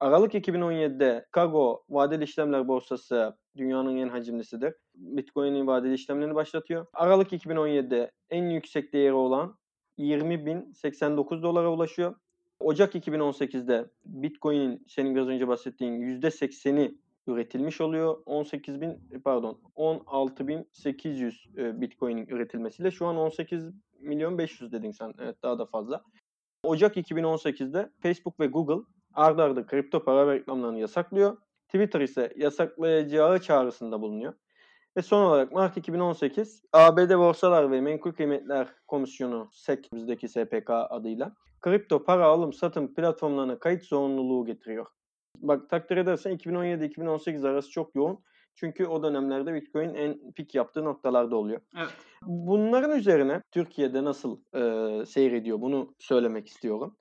Aralık 0.00 0.34
2017'de 0.34 1.24
Chicago 1.26 1.84
vadeli 1.88 2.24
işlemler 2.24 2.68
borsası 2.68 3.36
dünyanın 3.56 3.96
en 3.96 4.08
hacimlisidir. 4.08 4.74
Bitcoin'in 4.94 5.66
vadeli 5.66 5.94
işlemlerini 5.94 6.34
başlatıyor. 6.34 6.86
Aralık 6.92 7.32
2017'de 7.32 8.10
en 8.30 8.44
yüksek 8.50 8.92
değeri 8.92 9.12
olan 9.12 9.58
20.089 9.98 11.42
dolara 11.42 11.72
ulaşıyor. 11.72 12.14
Ocak 12.60 12.94
2018'de 12.94 13.90
Bitcoin'in 14.04 14.84
senin 14.88 15.14
biraz 15.14 15.28
önce 15.28 15.48
bahsettiğin 15.48 16.00
%80'i 16.00 16.98
üretilmiş 17.26 17.80
oluyor. 17.80 18.22
18 18.26 18.80
bin 18.80 19.20
pardon 19.24 19.60
16.800 19.76 21.60
e, 21.60 21.80
Bitcoin'in 21.80 22.26
üretilmesiyle 22.26 22.90
şu 22.90 23.06
an 23.06 23.16
18 23.16 23.64
milyon 24.00 24.38
500 24.38 24.72
dedin 24.72 24.90
sen. 24.90 25.14
Evet 25.18 25.42
daha 25.42 25.58
da 25.58 25.66
fazla. 25.66 26.02
Ocak 26.62 26.96
2018'de 26.96 27.90
Facebook 28.02 28.40
ve 28.40 28.46
Google 28.46 28.95
ardarda 29.16 29.60
arda 29.60 29.66
kripto 29.66 30.04
para 30.04 30.34
reklamlarını 30.34 30.78
yasaklıyor. 30.78 31.36
Twitter 31.66 32.00
ise 32.00 32.32
yasaklayacağı 32.36 33.40
çağrısında 33.40 34.00
bulunuyor. 34.00 34.34
Ve 34.96 35.02
son 35.02 35.22
olarak 35.22 35.52
Mart 35.52 35.76
2018 35.76 36.62
ABD 36.72 37.18
Borsalar 37.18 37.70
ve 37.70 37.80
Menkul 37.80 38.12
Kıymetler 38.12 38.68
Komisyonu 38.86 39.48
SEC 39.52 39.82
bizdeki 39.92 40.28
SPK 40.28 40.70
adıyla 40.70 41.34
kripto 41.60 42.04
para 42.04 42.26
alım 42.26 42.52
satım 42.52 42.94
platformlarına 42.94 43.58
kayıt 43.58 43.82
zorunluluğu 43.82 44.46
getiriyor. 44.46 44.86
Bak 45.36 45.70
takdir 45.70 45.96
edersen 45.96 46.32
2017-2018 46.32 47.48
arası 47.48 47.70
çok 47.70 47.94
yoğun. 47.94 48.18
Çünkü 48.54 48.86
o 48.86 49.02
dönemlerde 49.02 49.54
Bitcoin 49.54 49.94
en 49.94 50.32
pik 50.32 50.54
yaptığı 50.54 50.84
noktalarda 50.84 51.36
oluyor. 51.36 51.60
Evet. 51.76 51.88
Bunların 52.22 52.98
üzerine 52.98 53.42
Türkiye'de 53.50 54.04
nasıl 54.04 54.40
e, 54.54 55.06
seyrediyor 55.06 55.60
bunu 55.60 55.94
söylemek 55.98 56.48
istiyorum. 56.48 56.96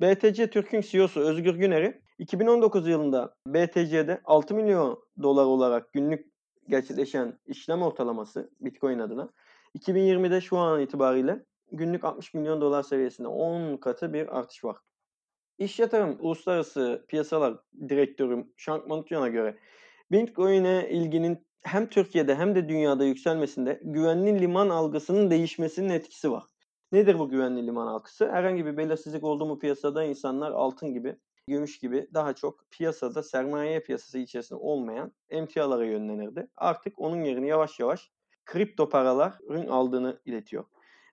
BTC 0.00 0.50
Türk'ün 0.50 0.80
CEO'su 0.80 1.20
Özgür 1.20 1.54
Güner'i 1.54 2.02
2019 2.18 2.88
yılında 2.88 3.34
BTC'de 3.46 4.20
6 4.24 4.54
milyon 4.54 5.04
dolar 5.22 5.44
olarak 5.44 5.92
günlük 5.92 6.26
gerçekleşen 6.68 7.38
işlem 7.46 7.82
ortalaması 7.82 8.50
Bitcoin 8.60 8.98
adına 8.98 9.30
2020'de 9.78 10.40
şu 10.40 10.58
an 10.58 10.80
itibariyle 10.80 11.44
günlük 11.72 12.04
60 12.04 12.34
milyon 12.34 12.60
dolar 12.60 12.82
seviyesinde 12.82 13.28
10 13.28 13.76
katı 13.76 14.12
bir 14.12 14.38
artış 14.38 14.64
var. 14.64 14.76
İş 15.58 15.78
Yatırım 15.78 16.16
Uluslararası 16.20 17.04
Piyasalar 17.08 17.56
Direktörü 17.88 18.44
Shank 18.56 18.86
Manutyan'a 18.86 19.28
göre 19.28 19.58
Bitcoin'e 20.12 20.88
ilginin 20.90 21.46
hem 21.62 21.88
Türkiye'de 21.88 22.34
hem 22.34 22.54
de 22.54 22.68
dünyada 22.68 23.04
yükselmesinde 23.04 23.80
güvenli 23.84 24.40
liman 24.40 24.68
algısının 24.68 25.30
değişmesinin 25.30 25.88
etkisi 25.88 26.30
var. 26.30 26.44
Nedir 26.92 27.18
bu 27.18 27.28
güvenli 27.28 27.66
liman 27.66 27.86
algısı? 27.86 28.32
Herhangi 28.32 28.66
bir 28.66 28.76
belirsizlik 28.76 29.24
oldu 29.24 29.46
mu 29.46 29.58
piyasada 29.58 30.04
insanlar 30.04 30.50
altın 30.50 30.92
gibi 30.92 31.16
gümüş 31.48 31.78
gibi 31.78 32.08
daha 32.14 32.32
çok 32.32 32.70
piyasada 32.70 33.22
sermaye 33.22 33.80
piyasası 33.80 34.18
içerisinde 34.18 34.58
olmayan 34.58 35.12
emtialara 35.28 35.84
yönlenirdi. 35.84 36.46
Artık 36.56 36.98
onun 36.98 37.24
yerini 37.24 37.48
yavaş 37.48 37.80
yavaş 37.80 38.10
kripto 38.46 38.88
paraların 38.88 39.66
aldığını 39.66 40.20
iletiyor. 40.24 40.64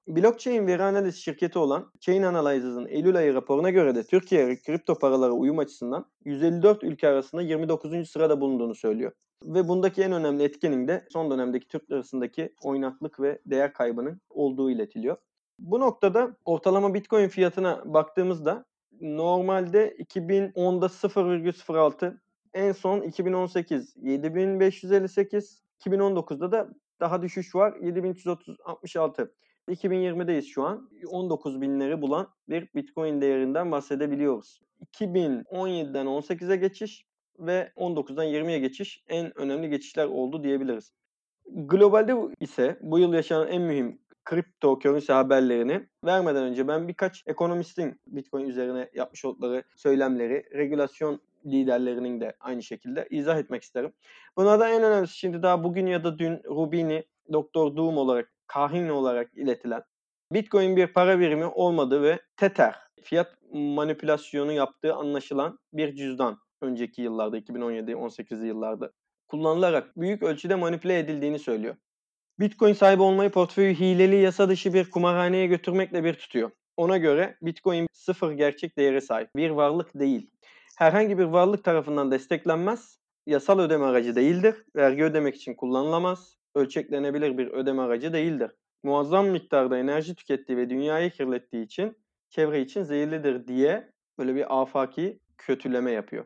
Blockchain 0.08 0.68
veri 0.68 0.84
analiz 0.84 1.16
şirketi 1.16 1.60
olan 1.60 1.92
Chain 2.00 2.24
Analyzes'ın 2.24 2.86
Eylül 2.86 3.16
ayı 3.16 3.34
raporuna 3.34 3.70
göre 3.70 3.96
de 3.96 4.04
Türkiye 4.04 4.60
kripto 4.62 4.96
paralara 4.96 5.32
uyum 5.32 5.60
açısından 5.60 6.06
154 6.26 6.84
ülke 6.84 7.08
arasında 7.08 7.42
29. 7.42 8.10
sırada 8.10 8.42
bulunduğunu 8.42 8.76
söylüyor. 8.76 9.12
Ve 9.46 9.68
bundaki 9.68 10.04
en 10.04 10.12
önemli 10.12 10.44
etkenin 10.44 10.88
de 10.88 11.08
son 11.10 11.32
dönemdeki 11.32 11.68
Türk 11.68 11.92
arasındaki 11.92 12.54
oynaklık 12.64 13.20
ve 13.20 13.40
değer 13.46 13.74
kaybının 13.74 14.22
olduğu 14.30 14.72
iletiliyor. 14.72 15.18
Bu 15.60 15.80
noktada 15.80 16.36
ortalama 16.46 16.94
Bitcoin 16.94 17.28
fiyatına 17.28 17.94
baktığımızda 17.94 18.66
normalde 19.02 19.96
2010'da 19.98 20.86
0,06 20.86 22.18
en 22.54 22.72
son 22.72 23.02
2018 23.02 23.96
7558 24.02 25.62
2019'da 25.80 26.52
da 26.52 26.70
daha 27.00 27.22
düşüş 27.22 27.56
var 27.56 27.76
7366 27.82 29.34
2020'deyiz 29.70 30.46
şu 30.46 30.64
an. 30.64 30.90
19 31.08 31.62
binleri 31.62 32.02
bulan 32.02 32.28
bir 32.50 32.70
Bitcoin 32.76 33.22
değerinden 33.22 33.72
bahsedebiliyoruz. 33.72 34.62
2017'den 34.94 36.06
18'e 36.06 36.56
geçiş 36.56 37.06
ve 37.40 37.72
19'dan 37.78 38.26
20'ye 38.26 38.60
geçiş 38.60 39.04
en 39.08 39.40
önemli 39.40 39.70
geçişler 39.70 40.06
oldu 40.06 40.44
diyebiliriz. 40.44 40.94
Globalde 41.48 42.16
ise 42.40 42.80
bu 42.82 43.00
yıl 43.00 43.14
yaşanan 43.14 43.48
en 43.48 43.62
mühim 43.62 44.00
kripto 44.28 44.80
currency 44.80 45.14
haberlerini 45.14 45.88
vermeden 46.06 46.44
önce 46.44 46.68
ben 46.68 46.88
birkaç 46.88 47.24
ekonomistin 47.28 48.02
Bitcoin 48.08 48.50
üzerine 48.50 48.90
yapmış 48.94 49.26
oldukları 49.26 49.64
söylemleri, 49.76 50.46
regülasyon 50.54 51.22
liderlerinin 51.46 52.22
de 52.22 52.36
aynı 52.40 52.64
şekilde 52.64 53.08
izah 53.10 53.40
etmek 53.40 53.64
isterim. 53.64 53.94
Bunlardan 54.38 54.72
en 54.72 54.84
önemlisi 54.84 55.18
şimdi 55.18 55.44
daha 55.44 55.64
bugün 55.64 55.88
ya 55.88 56.04
da 56.04 56.20
dün 56.20 56.44
Rubini, 56.44 57.04
Doktor 57.34 57.76
Doom 57.76 57.98
olarak, 57.98 58.34
kahin 58.48 58.90
olarak 58.90 59.32
iletilen 59.34 59.84
Bitcoin 60.34 60.78
bir 60.78 60.88
para 60.88 61.20
birimi 61.20 61.46
olmadığı 61.46 62.04
ve 62.04 62.20
Tether 62.38 62.76
fiyat 63.04 63.38
manipülasyonu 63.54 64.52
yaptığı 64.52 64.94
anlaşılan 64.94 65.60
bir 65.74 65.96
cüzdan 65.96 66.38
önceki 66.62 67.02
yıllarda 67.02 67.38
2017-18 67.38 68.46
yıllarda 68.46 68.92
kullanılarak 69.28 69.98
büyük 69.98 70.24
ölçüde 70.24 70.56
manipüle 70.56 71.00
edildiğini 71.00 71.40
söylüyor. 71.40 71.76
Bitcoin 72.40 72.74
sahibi 72.74 73.02
olmayı 73.02 73.30
portföyü 73.30 73.74
hileli 73.74 74.16
yasa 74.16 74.50
dışı 74.50 74.74
bir 74.74 74.92
kumarhaneye 74.92 75.48
götürmekle 75.48 76.04
bir 76.04 76.14
tutuyor. 76.14 76.52
Ona 76.78 76.98
göre 76.98 77.38
Bitcoin 77.42 77.88
sıfır 77.92 78.32
gerçek 78.32 78.78
değere 78.78 79.02
sahip 79.02 79.36
bir 79.36 79.50
varlık 79.50 80.00
değil. 80.00 80.30
Herhangi 80.78 81.18
bir 81.18 81.24
varlık 81.24 81.64
tarafından 81.64 82.12
desteklenmez, 82.12 83.00
yasal 83.26 83.60
ödeme 83.60 83.86
aracı 83.86 84.16
değildir, 84.16 84.56
vergi 84.76 85.04
ödemek 85.04 85.36
için 85.36 85.54
kullanılamaz, 85.54 86.38
ölçeklenebilir 86.56 87.38
bir 87.38 87.48
ödeme 87.48 87.82
aracı 87.82 88.14
değildir. 88.14 88.52
Muazzam 88.84 89.28
miktarda 89.28 89.78
enerji 89.78 90.16
tükettiği 90.16 90.58
ve 90.58 90.70
dünyayı 90.70 91.12
kirlettiği 91.12 91.66
için 91.66 91.98
çevre 92.30 92.62
için 92.62 92.84
zehirlidir 92.84 93.48
diye 93.48 93.92
böyle 94.18 94.36
bir 94.36 94.62
afaki 94.62 95.20
kötüleme 95.38 95.92
yapıyor. 95.92 96.26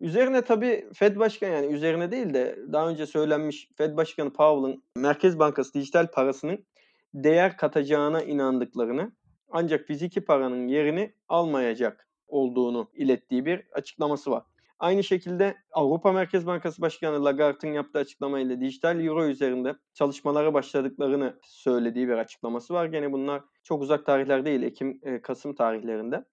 Üzerine 0.00 0.42
tabii 0.42 0.88
Fed 0.94 1.16
Başkanı 1.16 1.50
yani 1.50 1.66
üzerine 1.66 2.10
değil 2.10 2.34
de 2.34 2.58
daha 2.72 2.88
önce 2.88 3.06
söylenmiş 3.06 3.68
Fed 3.76 3.96
Başkanı 3.96 4.32
Powell'ın 4.32 4.82
Merkez 4.96 5.38
Bankası 5.38 5.74
dijital 5.74 6.06
parasının 6.06 6.66
değer 7.14 7.56
katacağına 7.56 8.22
inandıklarını 8.22 9.12
ancak 9.50 9.86
fiziki 9.86 10.20
paranın 10.20 10.68
yerini 10.68 11.14
almayacak 11.28 12.08
olduğunu 12.28 12.90
ilettiği 12.94 13.46
bir 13.46 13.62
açıklaması 13.72 14.30
var. 14.30 14.42
Aynı 14.78 15.04
şekilde 15.04 15.56
Avrupa 15.72 16.12
Merkez 16.12 16.46
Bankası 16.46 16.82
Başkanı 16.82 17.24
Lagarde'ın 17.24 17.72
yaptığı 17.72 17.98
açıklamayla 17.98 18.60
dijital 18.60 19.04
euro 19.04 19.26
üzerinde 19.26 19.76
çalışmalara 19.94 20.54
başladıklarını 20.54 21.38
söylediği 21.44 22.08
bir 22.08 22.12
açıklaması 22.12 22.74
var. 22.74 22.86
Gene 22.86 23.12
bunlar 23.12 23.42
çok 23.62 23.82
uzak 23.82 24.06
tarihler 24.06 24.44
değil, 24.44 24.62
Ekim-Kasım 24.62 25.54
tarihlerinde. 25.54 26.24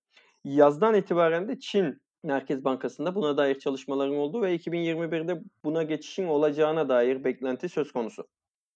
Yazdan 0.43 0.95
itibaren 0.95 1.47
de 1.47 1.59
Çin 1.59 2.01
Merkez 2.25 2.65
Bankası'nda 2.65 3.15
buna 3.15 3.37
dair 3.37 3.59
çalışmaların 3.59 4.15
olduğu 4.15 4.41
ve 4.41 4.55
2021'de 4.55 5.41
buna 5.63 5.83
geçişin 5.83 6.27
olacağına 6.27 6.89
dair 6.89 7.23
beklenti 7.23 7.69
söz 7.69 7.91
konusu. 7.91 8.27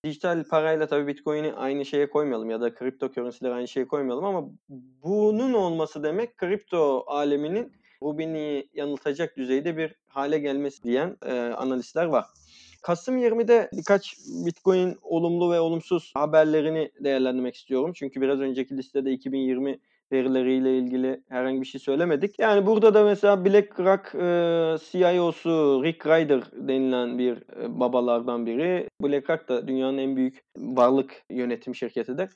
Dijital 0.06 0.44
parayla 0.44 0.88
tabii 0.88 1.08
Bitcoin'i 1.08 1.54
aynı 1.54 1.86
şeye 1.86 2.10
koymayalım 2.10 2.50
ya 2.50 2.62
da 2.62 2.74
kripto 2.74 3.12
currency'leri 3.12 3.54
aynı 3.54 3.68
şeye 3.68 3.88
koymayalım 3.88 4.26
ama 4.26 4.50
bunun 5.04 5.54
olması 5.54 6.04
demek 6.04 6.38
kripto 6.38 7.04
aleminin 7.08 7.74
Rubin'i 8.04 8.70
yanıltacak 8.74 9.38
düzeyde 9.38 9.78
bir 9.78 9.96
hale 10.08 10.40
gelmesi 10.40 10.84
diyen 10.84 11.18
e, 11.26 11.34
analistler 11.34 12.06
var. 12.06 12.26
Kasım 12.82 13.18
20'de 13.18 13.70
birkaç 13.74 14.18
Bitcoin 14.46 14.98
olumlu 15.02 15.52
ve 15.52 15.60
olumsuz 15.60 16.12
haberlerini 16.14 16.92
değerlendirmek 17.00 17.56
istiyorum. 17.56 17.92
Çünkü 17.96 18.22
biraz 18.22 18.40
önceki 18.40 18.78
listede 18.78 19.12
2020 19.12 19.80
verileriyle 20.12 20.78
ilgili 20.78 21.22
herhangi 21.30 21.62
bir 21.62 21.66
şey 21.66 21.82
söylemedik. 21.82 22.40
Yani 22.40 22.66
burada 22.66 22.94
da 22.94 23.04
mesela 23.04 23.46
BlackRock 23.46 24.16
e, 24.16 24.78
CIO'su 24.92 25.82
Rick 25.84 26.08
Ryder 26.08 26.42
denilen 26.54 27.18
bir 27.18 27.34
e, 27.34 27.80
babalardan 27.80 28.46
biri. 28.46 28.88
BlackRock 29.02 29.50
da 29.50 29.68
dünyanın 29.68 29.98
en 29.98 30.16
büyük 30.16 30.44
varlık 30.58 31.24
yönetim 31.30 31.76
şirketidir. 31.76 32.30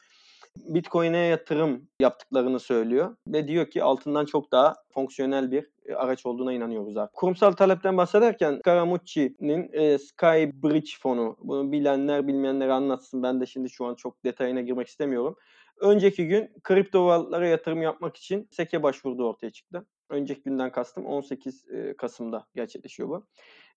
Bitcoin'e 0.58 1.18
yatırım 1.18 1.88
yaptıklarını 2.00 2.60
söylüyor 2.60 3.16
ve 3.28 3.48
diyor 3.48 3.70
ki 3.70 3.84
altından 3.84 4.26
çok 4.26 4.52
daha 4.52 4.74
fonksiyonel 4.94 5.52
bir 5.52 5.70
e, 5.86 5.94
araç 5.94 6.26
olduğuna 6.26 6.54
inanıyoruz 6.54 6.98
abi. 6.98 7.10
Kurumsal 7.13 7.52
talepten 7.52 7.98
bahsederken 7.98 8.58
Scaramucci'nin 8.58 9.70
e, 9.74 9.98
Sky 9.98 10.46
Bridge 10.63 10.92
fonu, 11.00 11.38
bunu 11.39 11.72
bilenler 11.72 12.28
bilmeyenler 12.28 12.70
anlatsın. 12.70 13.24
Ben 13.24 13.42
de 13.42 13.46
şimdi 13.46 13.70
şu 13.70 13.86
an 13.86 13.96
çok 13.96 14.26
detayına 14.26 14.62
girmek 14.62 14.88
istemiyorum. 14.88 15.36
Önceki 15.82 16.28
gün 16.28 16.52
kripto 16.63 17.06
varlıklara 17.06 17.48
yatırım 17.48 17.82
yapmak 17.82 18.18
için 18.18 18.48
SEC'e 18.52 18.84
başvurdu 18.84 19.28
ortaya 19.28 19.50
çıktı. 19.52 19.86
Önceki 20.10 20.42
günden 20.44 20.72
kastım 20.72 21.06
18 21.06 21.66
Kasım'da 21.98 22.48
gerçekleşiyor 22.56 23.10
bu. 23.10 23.26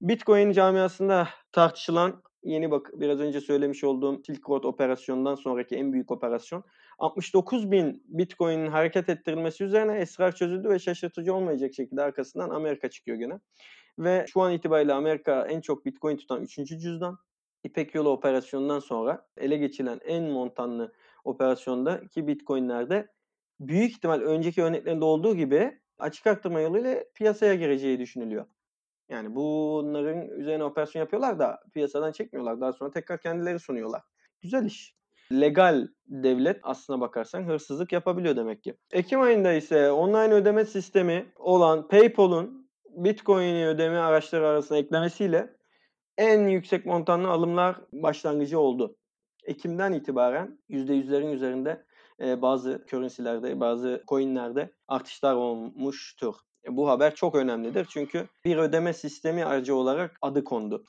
Bitcoin 0.01 0.53
camiasında 0.53 1.29
tartışılan 1.53 2.23
yeni 2.47 2.71
bak 2.71 2.91
biraz 2.95 3.21
önce 3.21 3.41
söylemiş 3.41 3.85
olduğum 3.85 4.23
Silk 4.27 4.51
Road 4.51 4.65
operasyonundan 4.65 5.35
sonraki 5.35 5.77
en 5.77 5.93
büyük 5.93 6.11
operasyon 6.11 6.65
69 6.99 7.71
bin 7.71 8.03
Bitcoin'in 8.09 8.67
hareket 8.67 9.09
ettirilmesi 9.09 9.65
üzerine 9.65 9.99
esrar 9.99 10.35
çözüldü 10.35 10.69
ve 10.69 10.79
şaşırtıcı 10.79 11.35
olmayacak 11.35 11.75
şekilde 11.75 12.03
arkasından 12.03 12.51
Amerika 12.51 12.91
çıkıyor 12.91 13.19
gene. 13.19 13.41
Ve 13.99 14.25
şu 14.29 14.41
an 14.41 14.53
itibariyle 14.53 14.93
Amerika 14.93 15.47
en 15.47 15.61
çok 15.61 15.87
Bitcoin 15.87 16.17
tutan 16.17 16.43
3. 16.43 16.55
cüzdan. 16.55 17.19
İpek 17.65 17.95
Yolu 17.95 18.09
operasyonundan 18.09 18.79
sonra 18.79 19.27
ele 19.37 19.57
geçilen 19.57 20.01
en 20.05 20.25
montanlı 20.25 20.93
operasyonda 21.25 22.09
ki 22.09 22.27
Bitcoin'lerde 22.27 23.09
büyük 23.61 23.91
ihtimal 23.91 24.21
önceki 24.21 24.63
örneklerinde 24.63 25.05
olduğu 25.05 25.37
gibi 25.37 25.81
açık 25.99 26.27
arttırma 26.27 26.61
yoluyla 26.61 27.05
piyasaya 27.15 27.55
gireceği 27.55 27.99
düşünülüyor. 27.99 28.47
Yani 29.09 29.35
bunların 29.35 30.29
üzerine 30.29 30.65
operasyon 30.65 31.03
yapıyorlar 31.03 31.39
da 31.39 31.61
piyasadan 31.75 32.13
çekmiyorlar. 32.13 32.61
Daha 32.61 32.73
sonra 32.73 32.91
tekrar 32.91 33.21
kendileri 33.21 33.59
sunuyorlar. 33.59 34.03
Güzel 34.41 34.65
iş. 34.65 34.97
Legal 35.33 35.89
devlet 36.07 36.61
aslına 36.63 37.01
bakarsan 37.01 37.45
hırsızlık 37.45 37.93
yapabiliyor 37.93 38.37
demek 38.37 38.63
ki. 38.63 38.75
Ekim 38.93 39.21
ayında 39.21 39.53
ise 39.53 39.91
online 39.91 40.35
ödeme 40.35 40.65
sistemi 40.65 41.33
olan 41.37 41.89
PayPal'un 41.89 42.71
Bitcoin'i 42.97 43.67
ödeme 43.67 43.99
araçları 43.99 44.49
arasına 44.49 44.79
eklemesiyle 44.79 45.57
en 46.19 46.49
yüksek 46.49 46.87
montanlı 46.87 47.29
alımlar 47.29 47.77
başlangıcı 47.93 48.59
oldu. 48.61 48.97
Ekim'den 49.45 49.93
itibaren 49.93 50.59
%100'lerin 50.71 51.33
üzerinde 51.33 51.87
e, 52.21 52.43
bazı 52.43 52.85
currency'lerde, 52.91 53.61
bazı 53.61 54.05
coin'lerde 54.09 54.71
artışlar 54.89 55.35
olmuştur. 55.35 56.35
Bu 56.69 56.89
haber 56.89 57.15
çok 57.15 57.35
önemlidir 57.35 57.87
çünkü 57.91 58.27
bir 58.45 58.57
ödeme 58.57 58.93
sistemi 58.93 59.45
aracı 59.45 59.75
olarak 59.75 60.19
adı 60.23 60.45
kondu. 60.45 60.85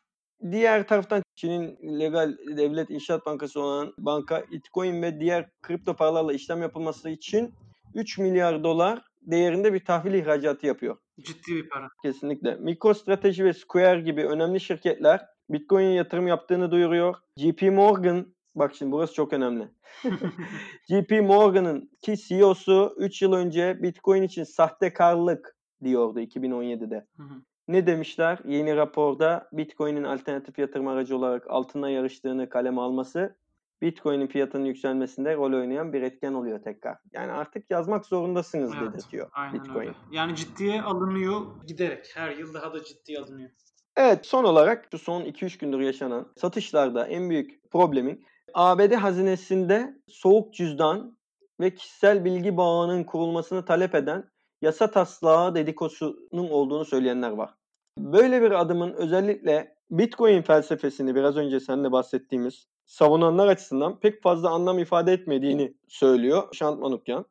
Diğer 0.51 0.87
taraftan 0.87 1.23
Çin'in 1.35 1.99
legal 1.99 2.37
devlet 2.57 2.89
inşaat 2.89 3.25
bankası 3.25 3.61
olan 3.61 3.93
banka 3.97 4.43
Bitcoin 4.51 5.01
ve 5.01 5.19
diğer 5.19 5.49
kripto 5.61 5.93
paralarla 5.93 6.33
işlem 6.33 6.61
yapılması 6.61 7.09
için 7.09 7.53
3 7.95 8.17
milyar 8.17 8.63
dolar 8.63 9.01
değerinde 9.21 9.73
bir 9.73 9.85
tahvil 9.85 10.13
ihracatı 10.13 10.67
yapıyor. 10.67 10.97
Ciddi 11.19 11.55
bir 11.55 11.69
para. 11.69 11.87
Kesinlikle. 12.01 12.55
MicroStrategy 12.55 13.43
ve 13.43 13.53
Square 13.53 14.01
gibi 14.01 14.25
önemli 14.25 14.59
şirketler 14.59 15.25
Bitcoin'e 15.49 15.93
yatırım 15.93 16.27
yaptığını 16.27 16.71
duyuruyor. 16.71 17.15
JP 17.37 17.61
Morgan 17.61 18.25
Bak 18.59 18.75
şimdi 18.75 18.91
burası 18.91 19.13
çok 19.13 19.33
önemli. 19.33 19.67
JP 20.89 21.11
Morgan'ın 21.11 21.91
ki 22.01 22.17
CEO'su 22.17 22.95
3 22.97 23.21
yıl 23.21 23.33
önce 23.33 23.83
Bitcoin 23.83 24.23
için 24.23 24.43
sahtekarlık 24.43 25.56
diyordu 25.83 26.19
2017'de. 26.19 27.05
Hı 27.17 27.23
hı. 27.23 27.41
Ne 27.67 27.87
demişler? 27.87 28.39
Yeni 28.45 28.75
raporda 28.75 29.49
Bitcoin'in 29.53 30.03
alternatif 30.03 30.59
yatırım 30.59 30.87
aracı 30.87 31.17
olarak 31.17 31.49
altına 31.49 31.89
yarıştığını 31.89 32.49
kaleme 32.49 32.81
alması 32.81 33.35
Bitcoin'in 33.81 34.27
fiyatının 34.27 34.65
yükselmesinde 34.65 35.35
rol 35.35 35.53
oynayan 35.53 35.93
bir 35.93 36.01
etken 36.01 36.33
oluyor 36.33 36.59
tekrar. 36.59 36.97
Yani 37.13 37.31
artık 37.31 37.71
yazmak 37.71 38.05
zorundasınız 38.05 38.71
Evet, 38.81 38.93
dedirtiyor 38.93 39.29
Bitcoin. 39.53 39.79
öyle. 39.79 39.93
Yani 40.11 40.35
ciddiye 40.35 40.81
alınıyor 40.81 41.41
giderek. 41.67 42.11
Her 42.15 42.31
yıl 42.31 42.53
daha 42.53 42.73
da 42.73 42.83
ciddiye 42.83 43.19
alınıyor. 43.19 43.49
Evet 43.95 44.25
son 44.25 44.43
olarak 44.43 44.87
şu 44.91 44.97
son 44.97 45.21
2-3 45.21 45.59
gündür 45.59 45.79
yaşanan 45.79 46.27
satışlarda 46.37 47.07
en 47.07 47.29
büyük 47.29 47.71
problemin 47.71 48.25
ABD 48.53 48.93
hazinesinde 48.93 49.97
soğuk 50.07 50.53
cüzdan 50.53 51.17
ve 51.59 51.75
kişisel 51.75 52.25
bilgi 52.25 52.57
bağının 52.57 53.03
kurulmasını 53.03 53.65
talep 53.65 53.95
eden 53.95 54.29
yasa 54.61 54.91
taslağı 54.91 55.55
dedikosunun 55.55 56.49
olduğunu 56.49 56.85
söyleyenler 56.85 57.31
var. 57.31 57.53
Böyle 57.97 58.41
bir 58.41 58.51
adımın 58.51 58.93
özellikle 58.93 59.75
Bitcoin 59.91 60.41
felsefesini 60.41 61.15
biraz 61.15 61.37
önce 61.37 61.59
seninle 61.59 61.91
bahsettiğimiz 61.91 62.67
savunanlar 62.85 63.47
açısından 63.47 63.99
pek 63.99 64.21
fazla 64.23 64.49
anlam 64.49 64.79
ifade 64.79 65.13
etmediğini 65.13 65.73
söylüyor 65.87 66.43
Şant 66.53 66.79
Manukyan. 66.79 67.25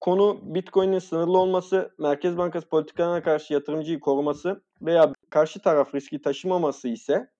Konu 0.00 0.40
Bitcoin'in 0.42 0.98
sınırlı 0.98 1.38
olması, 1.38 1.94
Merkez 1.98 2.38
Bankası 2.38 2.68
politikalarına 2.68 3.22
karşı 3.22 3.54
yatırımcıyı 3.54 4.00
koruması 4.00 4.62
veya 4.82 5.12
karşı 5.30 5.60
taraf 5.60 5.94
riski 5.94 6.22
taşımaması 6.22 6.88
ise 6.88 7.30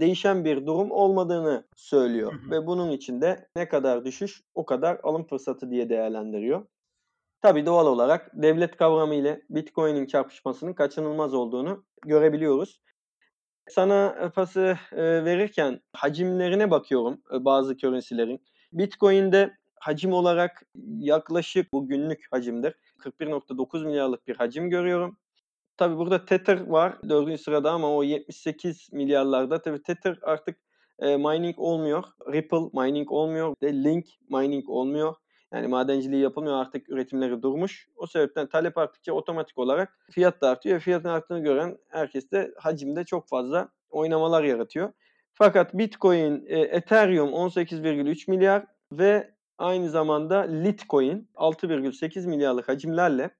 değişen 0.00 0.44
bir 0.44 0.66
durum 0.66 0.90
olmadığını 0.90 1.64
söylüyor. 1.76 2.32
Hı 2.32 2.46
hı. 2.46 2.50
Ve 2.50 2.66
bunun 2.66 2.90
için 2.90 3.20
de 3.20 3.48
ne 3.56 3.68
kadar 3.68 4.04
düşüş 4.04 4.42
o 4.54 4.64
kadar 4.64 5.00
alım 5.02 5.24
fırsatı 5.24 5.70
diye 5.70 5.88
değerlendiriyor. 5.88 6.66
Tabi 7.44 7.66
doğal 7.66 7.86
olarak 7.86 8.30
devlet 8.34 8.76
kavramı 8.76 9.14
ile 9.14 9.42
Bitcoin'in 9.50 10.06
çarpışmasının 10.06 10.72
kaçınılmaz 10.72 11.34
olduğunu 11.34 11.84
görebiliyoruz. 12.06 12.80
Sana 13.68 14.30
pası 14.34 14.78
e, 14.92 15.24
verirken 15.24 15.80
hacimlerine 15.92 16.70
bakıyorum 16.70 17.22
e, 17.34 17.44
bazı 17.44 17.76
currency'lerin. 17.76 18.44
Bitcoin'de 18.72 19.56
hacim 19.80 20.12
olarak 20.12 20.62
yaklaşık 20.98 21.72
bu 21.72 21.88
günlük 21.88 22.26
hacimdir. 22.30 22.74
41.9 22.98 23.86
milyarlık 23.86 24.26
bir 24.28 24.36
hacim 24.36 24.70
görüyorum. 24.70 25.18
Tabi 25.76 25.96
burada 25.96 26.24
Tether 26.24 26.66
var 26.66 26.98
dördüncü 27.08 27.42
sırada 27.42 27.70
ama 27.72 27.96
o 27.96 28.02
78 28.02 28.92
milyarlarda. 28.92 29.62
Tabi 29.62 29.82
Tether 29.82 30.18
artık 30.22 30.58
e, 30.98 31.16
mining 31.16 31.58
olmuyor. 31.58 32.04
Ripple 32.32 32.82
mining 32.82 33.12
olmuyor. 33.12 33.54
De 33.62 33.72
Link 33.72 34.06
mining 34.30 34.68
olmuyor. 34.68 35.14
Yani 35.54 35.68
madenciliği 35.68 36.22
yapılmıyor 36.22 36.56
artık 36.56 36.88
üretimleri 36.88 37.42
durmuş. 37.42 37.88
O 37.96 38.06
sebepten 38.06 38.46
talep 38.46 38.78
arttıkça 38.78 39.12
otomatik 39.12 39.58
olarak 39.58 39.98
fiyat 40.10 40.40
da 40.40 40.48
artıyor. 40.48 40.80
Fiyatın 40.80 41.08
arttığını 41.08 41.42
gören 41.42 41.78
herkes 41.88 42.30
de 42.30 42.54
hacimde 42.58 43.04
çok 43.04 43.28
fazla 43.28 43.68
oynamalar 43.90 44.44
yaratıyor. 44.44 44.92
Fakat 45.32 45.74
Bitcoin, 45.74 46.44
e, 46.46 46.60
Ethereum 46.60 47.32
18,3 47.32 48.30
milyar 48.30 48.66
ve 48.92 49.34
aynı 49.58 49.90
zamanda 49.90 50.40
Litecoin 50.40 51.28
6,8 51.34 52.26
milyarlık 52.26 52.68
hacimlerle 52.68 53.30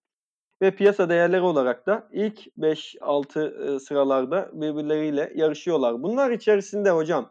ve 0.62 0.70
piyasa 0.70 1.08
değerleri 1.08 1.42
olarak 1.42 1.86
da 1.86 2.08
ilk 2.12 2.56
5-6 2.56 3.80
sıralarda 3.80 4.50
birbirleriyle 4.52 5.32
yarışıyorlar. 5.34 6.02
Bunlar 6.02 6.30
içerisinde 6.30 6.90
hocam 6.90 7.30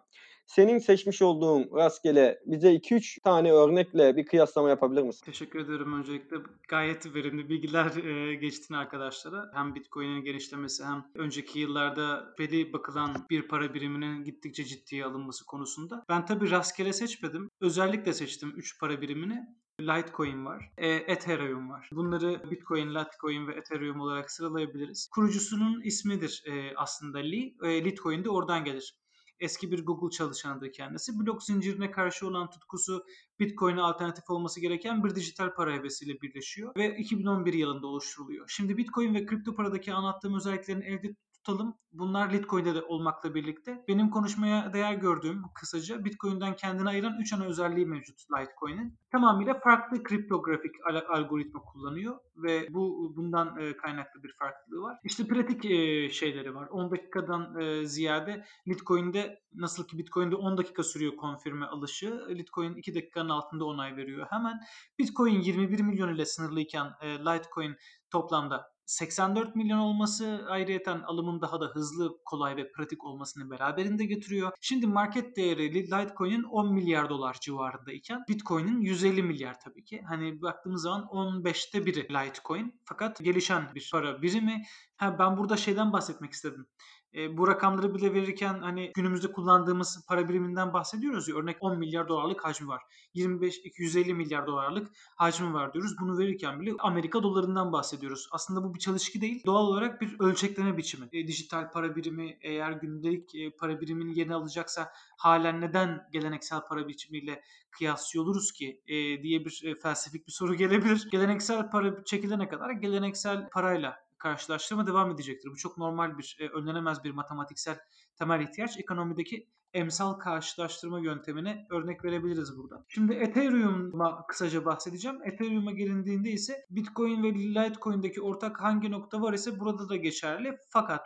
senin 0.55 0.79
seçmiş 0.79 1.21
olduğun 1.21 1.69
rastgele 1.75 2.39
bize 2.45 2.75
2-3 2.75 3.21
tane 3.21 3.51
örnekle 3.51 4.17
bir 4.17 4.25
kıyaslama 4.25 4.69
yapabilir 4.69 5.01
misin? 5.01 5.25
Teşekkür 5.25 5.59
ederim 5.59 5.93
öncelikle. 5.93 6.37
Gayet 6.69 7.15
verimli 7.15 7.49
bilgiler 7.49 8.03
e, 8.03 8.35
geçtin 8.35 8.73
arkadaşlara. 8.73 9.51
Hem 9.53 9.75
Bitcoin'in 9.75 10.23
genişlemesi 10.23 10.83
hem 10.83 11.05
önceki 11.15 11.59
yıllarda 11.59 12.35
belli 12.39 12.73
bakılan 12.73 13.25
bir 13.29 13.47
para 13.47 13.73
biriminin 13.73 14.23
gittikçe 14.23 14.65
ciddiye 14.65 15.05
alınması 15.05 15.45
konusunda. 15.45 16.03
Ben 16.09 16.25
tabii 16.25 16.51
rastgele 16.51 16.93
seçmedim. 16.93 17.49
Özellikle 17.61 18.13
seçtim 18.13 18.53
3 18.55 18.79
para 18.79 19.01
birimini. 19.01 19.47
Litecoin 19.81 20.45
var, 20.45 20.71
e, 20.77 20.87
Ethereum 20.87 21.69
var. 21.69 21.89
Bunları 21.91 22.51
Bitcoin, 22.51 22.95
Litecoin 22.95 23.47
ve 23.47 23.53
Ethereum 23.53 23.99
olarak 23.99 24.31
sıralayabiliriz. 24.31 25.09
Kurucusunun 25.11 25.81
ismidir 25.81 26.43
e, 26.45 26.73
aslında 26.75 27.17
Lee. 27.17 27.53
E, 27.63 27.85
Litecoin 27.85 28.23
de 28.23 28.29
oradan 28.29 28.63
gelir. 28.65 29.02
Eski 29.43 29.71
bir 29.71 29.85
Google 29.85 30.09
çalışanıdır 30.09 30.71
kendisi. 30.71 31.19
Blok 31.19 31.43
zincirine 31.43 31.91
karşı 31.91 32.27
olan 32.27 32.49
tutkusu 32.49 33.05
Bitcoin'e 33.39 33.81
alternatif 33.81 34.29
olması 34.29 34.61
gereken 34.61 35.03
bir 35.03 35.15
dijital 35.15 35.53
para 35.53 35.73
hevesiyle 35.73 36.21
birleşiyor 36.21 36.75
ve 36.75 36.97
2011 36.97 37.53
yılında 37.53 37.87
oluşturuluyor. 37.87 38.45
Şimdi 38.49 38.77
Bitcoin 38.77 39.13
ve 39.13 39.25
kripto 39.25 39.55
paradaki 39.55 39.93
anlattığım 39.93 40.35
özelliklerin 40.35 40.81
elde 40.81 41.15
tutalım. 41.43 41.75
Bunlar 41.91 42.33
Litecoin'de 42.33 42.75
de 42.75 42.81
olmakla 42.81 43.35
birlikte 43.35 43.83
benim 43.87 44.09
konuşmaya 44.09 44.73
değer 44.73 44.93
gördüğüm 44.93 45.43
kısaca 45.55 46.05
Bitcoin'den 46.05 46.55
kendini 46.55 46.89
ayıran 46.89 47.19
3 47.19 47.33
ana 47.33 47.45
özelliği 47.45 47.85
mevcut 47.85 48.19
Litecoin'in. 48.39 48.97
Tamamıyla 49.11 49.59
farklı 49.59 50.03
kriptografik 50.03 50.75
algoritma 51.09 51.59
kullanıyor 51.61 52.19
ve 52.35 52.67
bu 52.73 53.13
bundan 53.15 53.57
e, 53.59 53.77
kaynaklı 53.77 54.23
bir 54.23 54.33
farklılığı 54.39 54.81
var. 54.81 54.97
İşte 55.03 55.27
pratik 55.27 55.65
e, 55.65 56.09
şeyleri 56.09 56.55
var. 56.55 56.67
10 56.67 56.91
dakikadan 56.91 57.59
e, 57.59 57.85
ziyade 57.85 58.45
Litecoin'de 58.67 59.39
nasıl 59.53 59.87
ki 59.87 59.97
Bitcoin'de 59.97 60.35
10 60.35 60.57
dakika 60.57 60.83
sürüyor 60.83 61.15
konfirme 61.15 61.65
alışı. 61.65 62.27
Litecoin 62.29 62.75
2 62.75 62.95
dakikanın 62.95 63.29
altında 63.29 63.65
onay 63.65 63.97
veriyor 63.97 64.27
hemen. 64.29 64.59
Bitcoin 64.99 65.41
21 65.41 65.79
milyon 65.79 66.15
ile 66.15 66.25
sınırlıyken 66.25 66.87
Litecoin 67.03 67.75
toplamda 68.11 68.72
84 68.85 69.55
milyon 69.55 69.79
olması 69.79 70.45
ayrıyeten 70.49 71.01
alımın 71.01 71.41
daha 71.41 71.61
da 71.61 71.65
hızlı, 71.65 72.17
kolay 72.25 72.55
ve 72.57 72.71
pratik 72.71 73.05
olmasını 73.05 73.49
beraberinde 73.49 74.05
getiriyor. 74.05 74.51
Şimdi 74.61 74.87
market 74.87 75.37
değeri 75.37 75.73
Litecoin'in 75.73 76.43
10 76.43 76.73
milyar 76.73 77.09
dolar 77.09 77.37
civarındayken 77.41 78.23
Bitcoin'in 78.29 78.81
150 78.81 79.23
milyar 79.23 79.59
tabii 79.59 79.83
ki. 79.83 80.01
Hani 80.07 80.41
baktığımız 80.41 80.81
zaman 80.81 81.03
15'te 81.03 81.85
biri 81.85 82.03
Litecoin. 82.03 82.81
Fakat 82.85 83.19
gelişen 83.19 83.75
bir 83.75 83.89
para 83.91 84.21
birimi. 84.21 84.63
Ha, 84.95 85.19
ben 85.19 85.37
burada 85.37 85.57
şeyden 85.57 85.93
bahsetmek 85.93 86.31
istedim 86.31 86.67
e, 87.15 87.37
bu 87.37 87.47
rakamları 87.47 87.95
bile 87.95 88.13
verirken 88.13 88.59
hani 88.61 88.91
günümüzde 88.95 89.31
kullandığımız 89.31 90.05
para 90.07 90.29
biriminden 90.29 90.73
bahsediyoruz 90.73 91.27
ya 91.27 91.35
örnek 91.35 91.57
10 91.61 91.79
milyar 91.79 92.07
dolarlık 92.07 92.45
hacmi 92.45 92.67
var. 92.67 92.81
25 93.13 93.57
250 93.57 94.13
milyar 94.13 94.47
dolarlık 94.47 94.87
hacmi 95.15 95.53
var 95.53 95.73
diyoruz. 95.73 95.95
Bunu 96.01 96.17
verirken 96.17 96.61
bile 96.61 96.71
Amerika 96.79 97.23
dolarından 97.23 97.71
bahsediyoruz. 97.71 98.27
Aslında 98.31 98.63
bu 98.63 98.73
bir 98.73 98.79
çalışki 98.79 99.21
değil. 99.21 99.43
Doğal 99.45 99.65
olarak 99.65 100.01
bir 100.01 100.19
ölçekleme 100.19 100.77
biçimi. 100.77 101.09
E, 101.13 101.27
dijital 101.27 101.71
para 101.71 101.95
birimi 101.95 102.37
eğer 102.41 102.71
gündelik 102.71 103.35
e, 103.35 103.51
para 103.59 103.81
birimini 103.81 104.19
yeni 104.19 104.35
alacaksa 104.35 104.91
halen 105.17 105.61
neden 105.61 106.07
geleneksel 106.11 106.61
para 106.69 106.87
biçimiyle 106.87 107.43
kıyaslıyoruz 107.71 108.51
ki 108.51 108.81
e, 108.87 109.23
diye 109.23 109.45
bir 109.45 109.61
e, 109.65 109.79
felsefik 109.79 110.27
bir 110.27 110.31
soru 110.31 110.55
gelebilir. 110.55 111.07
Geleneksel 111.11 111.69
para 111.69 112.03
çekilene 112.03 112.49
kadar 112.49 112.71
geleneksel 112.71 113.49
parayla 113.49 114.03
karşılaştırma 114.23 114.87
devam 114.87 115.11
edecektir. 115.11 115.49
Bu 115.49 115.55
çok 115.55 115.77
normal 115.77 116.17
bir, 116.17 116.37
e, 116.39 116.47
önlenemez 116.47 117.03
bir 117.03 117.11
matematiksel 117.11 117.79
temel 118.15 118.41
ihtiyaç. 118.41 118.79
Ekonomideki 118.79 119.47
emsal 119.73 120.13
karşılaştırma 120.13 120.99
yöntemine 120.99 121.67
örnek 121.69 122.05
verebiliriz 122.05 122.57
burada. 122.57 122.85
Şimdi 122.87 123.13
Ethereum'a 123.13 124.27
kısaca 124.27 124.65
bahsedeceğim. 124.65 125.17
Ethereum'a 125.23 125.71
gelindiğinde 125.71 126.31
ise 126.31 126.65
Bitcoin 126.69 127.23
ve 127.23 127.33
Litecoin'deki 127.33 128.21
ortak 128.21 128.61
hangi 128.61 128.91
nokta 128.91 129.21
var 129.21 129.33
ise 129.33 129.59
burada 129.59 129.89
da 129.89 129.95
geçerli. 129.95 130.57
Fakat 130.69 131.01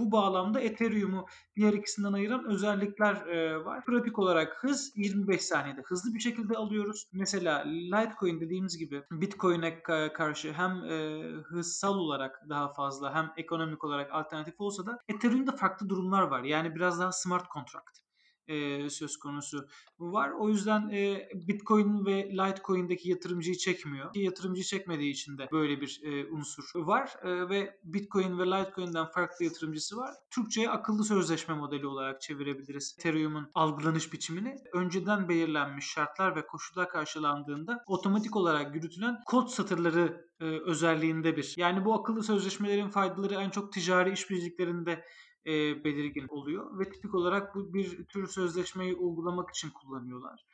bu 0.00 0.12
bağlamda 0.12 0.60
Ethereum'u 0.60 1.26
diğer 1.56 1.72
ikisinden 1.72 2.12
ayıran 2.12 2.44
özellikler 2.44 3.26
e, 3.26 3.64
var. 3.64 3.84
Pratik 3.84 4.18
olarak 4.18 4.64
hız 4.64 4.92
25 4.96 5.42
saniyede 5.42 5.82
hızlı 5.82 6.14
bir 6.14 6.20
şekilde 6.20 6.56
alıyoruz. 6.56 7.06
Mesela 7.12 7.64
Litecoin 7.66 8.40
dediğimiz 8.40 8.78
gibi 8.78 9.02
Bitcoin'e 9.10 9.82
karşı 10.12 10.52
hem 10.52 10.70
e, 10.70 11.22
hızsal 11.44 11.94
olarak 11.94 12.40
daha 12.48 12.72
fazla 12.72 13.14
hem 13.14 13.32
ekonomik 13.36 13.84
olarak 13.84 14.12
alternatif 14.12 14.60
olsa 14.60 14.86
da 14.86 14.98
Ethereum'da 15.08 15.52
farklı 15.52 15.88
durumlar 15.88 16.22
var. 16.22 16.42
Yani 16.42 16.74
biraz 16.74 17.00
daha 17.00 17.12
smart 17.12 17.50
contract 17.54 17.99
e, 18.50 18.90
söz 18.90 19.16
konusu 19.16 19.66
var. 19.98 20.30
O 20.30 20.48
yüzden 20.48 20.88
e, 20.88 21.28
Bitcoin 21.34 22.06
ve 22.06 22.30
Litecoin'deki 22.32 23.10
yatırımcıyı 23.10 23.56
çekmiyor. 23.56 24.14
Yatırımcıyı 24.14 24.64
çekmediği 24.64 25.12
için 25.12 25.38
de 25.38 25.48
böyle 25.52 25.80
bir 25.80 26.00
e, 26.02 26.26
unsur 26.26 26.64
var 26.74 27.10
e, 27.22 27.48
ve 27.48 27.78
Bitcoin 27.84 28.38
ve 28.38 28.46
Litecoin'den 28.46 29.06
farklı 29.06 29.44
yatırımcısı 29.44 29.96
var. 29.96 30.14
Türkçe'ye 30.30 30.70
akıllı 30.70 31.04
sözleşme 31.04 31.54
modeli 31.54 31.86
olarak 31.86 32.20
çevirebiliriz. 32.20 32.96
Ethereum'un 32.98 33.50
algılanış 33.54 34.12
biçimini 34.12 34.56
önceden 34.72 35.28
belirlenmiş 35.28 35.86
şartlar 35.86 36.36
ve 36.36 36.46
koşullar 36.46 36.88
karşılandığında 36.88 37.84
otomatik 37.86 38.36
olarak 38.36 38.74
yürütülen 38.74 39.20
kod 39.26 39.48
satırları 39.48 40.30
özelliğinde 40.40 41.36
bir. 41.36 41.54
Yani 41.56 41.84
bu 41.84 41.94
akıllı 41.94 42.22
sözleşmelerin 42.22 42.88
faydaları 42.88 43.34
en 43.34 43.50
çok 43.50 43.72
ticari 43.72 44.12
işbirliklerinde 44.12 45.04
e, 45.46 45.84
belirgin 45.84 46.26
oluyor 46.28 46.78
ve 46.78 46.90
tipik 46.90 47.14
olarak 47.14 47.54
bu 47.54 47.74
bir 47.74 48.04
tür 48.04 48.26
sözleşmeyi 48.26 48.94
uygulamak 48.94 49.50
için 49.50 49.70
kullanıyorlar. 49.70 50.46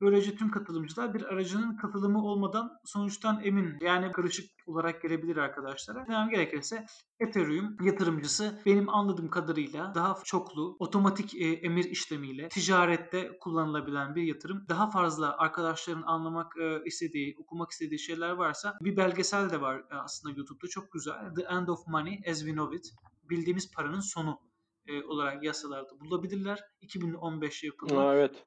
Böylece 0.00 0.36
tüm 0.36 0.50
katılımcılar 0.50 1.14
bir 1.14 1.22
aracının 1.22 1.76
katılımı 1.76 2.24
olmadan 2.24 2.72
sonuçtan 2.84 3.40
emin. 3.44 3.76
Yani 3.80 4.12
karışık 4.12 4.50
olarak 4.66 5.02
gelebilir 5.02 5.36
arkadaşlara. 5.36 6.06
Yani 6.08 6.30
gerekirse 6.30 6.86
Ethereum 7.20 7.76
yatırımcısı 7.82 8.62
benim 8.66 8.88
anladığım 8.88 9.30
kadarıyla 9.30 9.92
daha 9.94 10.18
çoklu, 10.24 10.76
otomatik 10.78 11.34
e, 11.34 11.52
emir 11.52 11.84
işlemiyle 11.84 12.48
ticarette 12.48 13.38
kullanılabilen 13.40 14.14
bir 14.14 14.22
yatırım. 14.22 14.66
Daha 14.68 14.90
fazla 14.90 15.36
arkadaşların 15.38 16.02
anlamak 16.02 16.56
e, 16.56 16.84
istediği, 16.84 17.36
okumak 17.38 17.70
istediği 17.70 17.98
şeyler 17.98 18.30
varsa 18.30 18.74
bir 18.80 18.96
belgesel 18.96 19.50
de 19.50 19.60
var 19.60 19.78
e, 19.78 19.94
aslında 19.94 20.34
YouTube'da 20.36 20.68
çok 20.68 20.92
güzel. 20.92 21.34
The 21.34 21.42
End 21.42 21.68
of 21.68 21.86
Money 21.86 22.20
as 22.30 22.38
We 22.38 22.52
Know 22.52 22.76
It. 22.76 22.86
Bildiğimiz 23.30 23.72
paranın 23.72 24.00
sonu 24.00 24.40
e, 24.86 25.02
olarak 25.04 25.44
yasalarda 25.44 26.00
bulabilirler. 26.00 26.60
2015 26.80 27.64
yapımı. 27.64 28.00
Aa, 28.00 28.14
evet. 28.14 28.44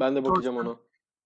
Ben 0.00 0.16
de 0.16 0.24
bakacağım 0.24 0.56
Thorsten- 0.56 0.68
ona. 0.70 0.76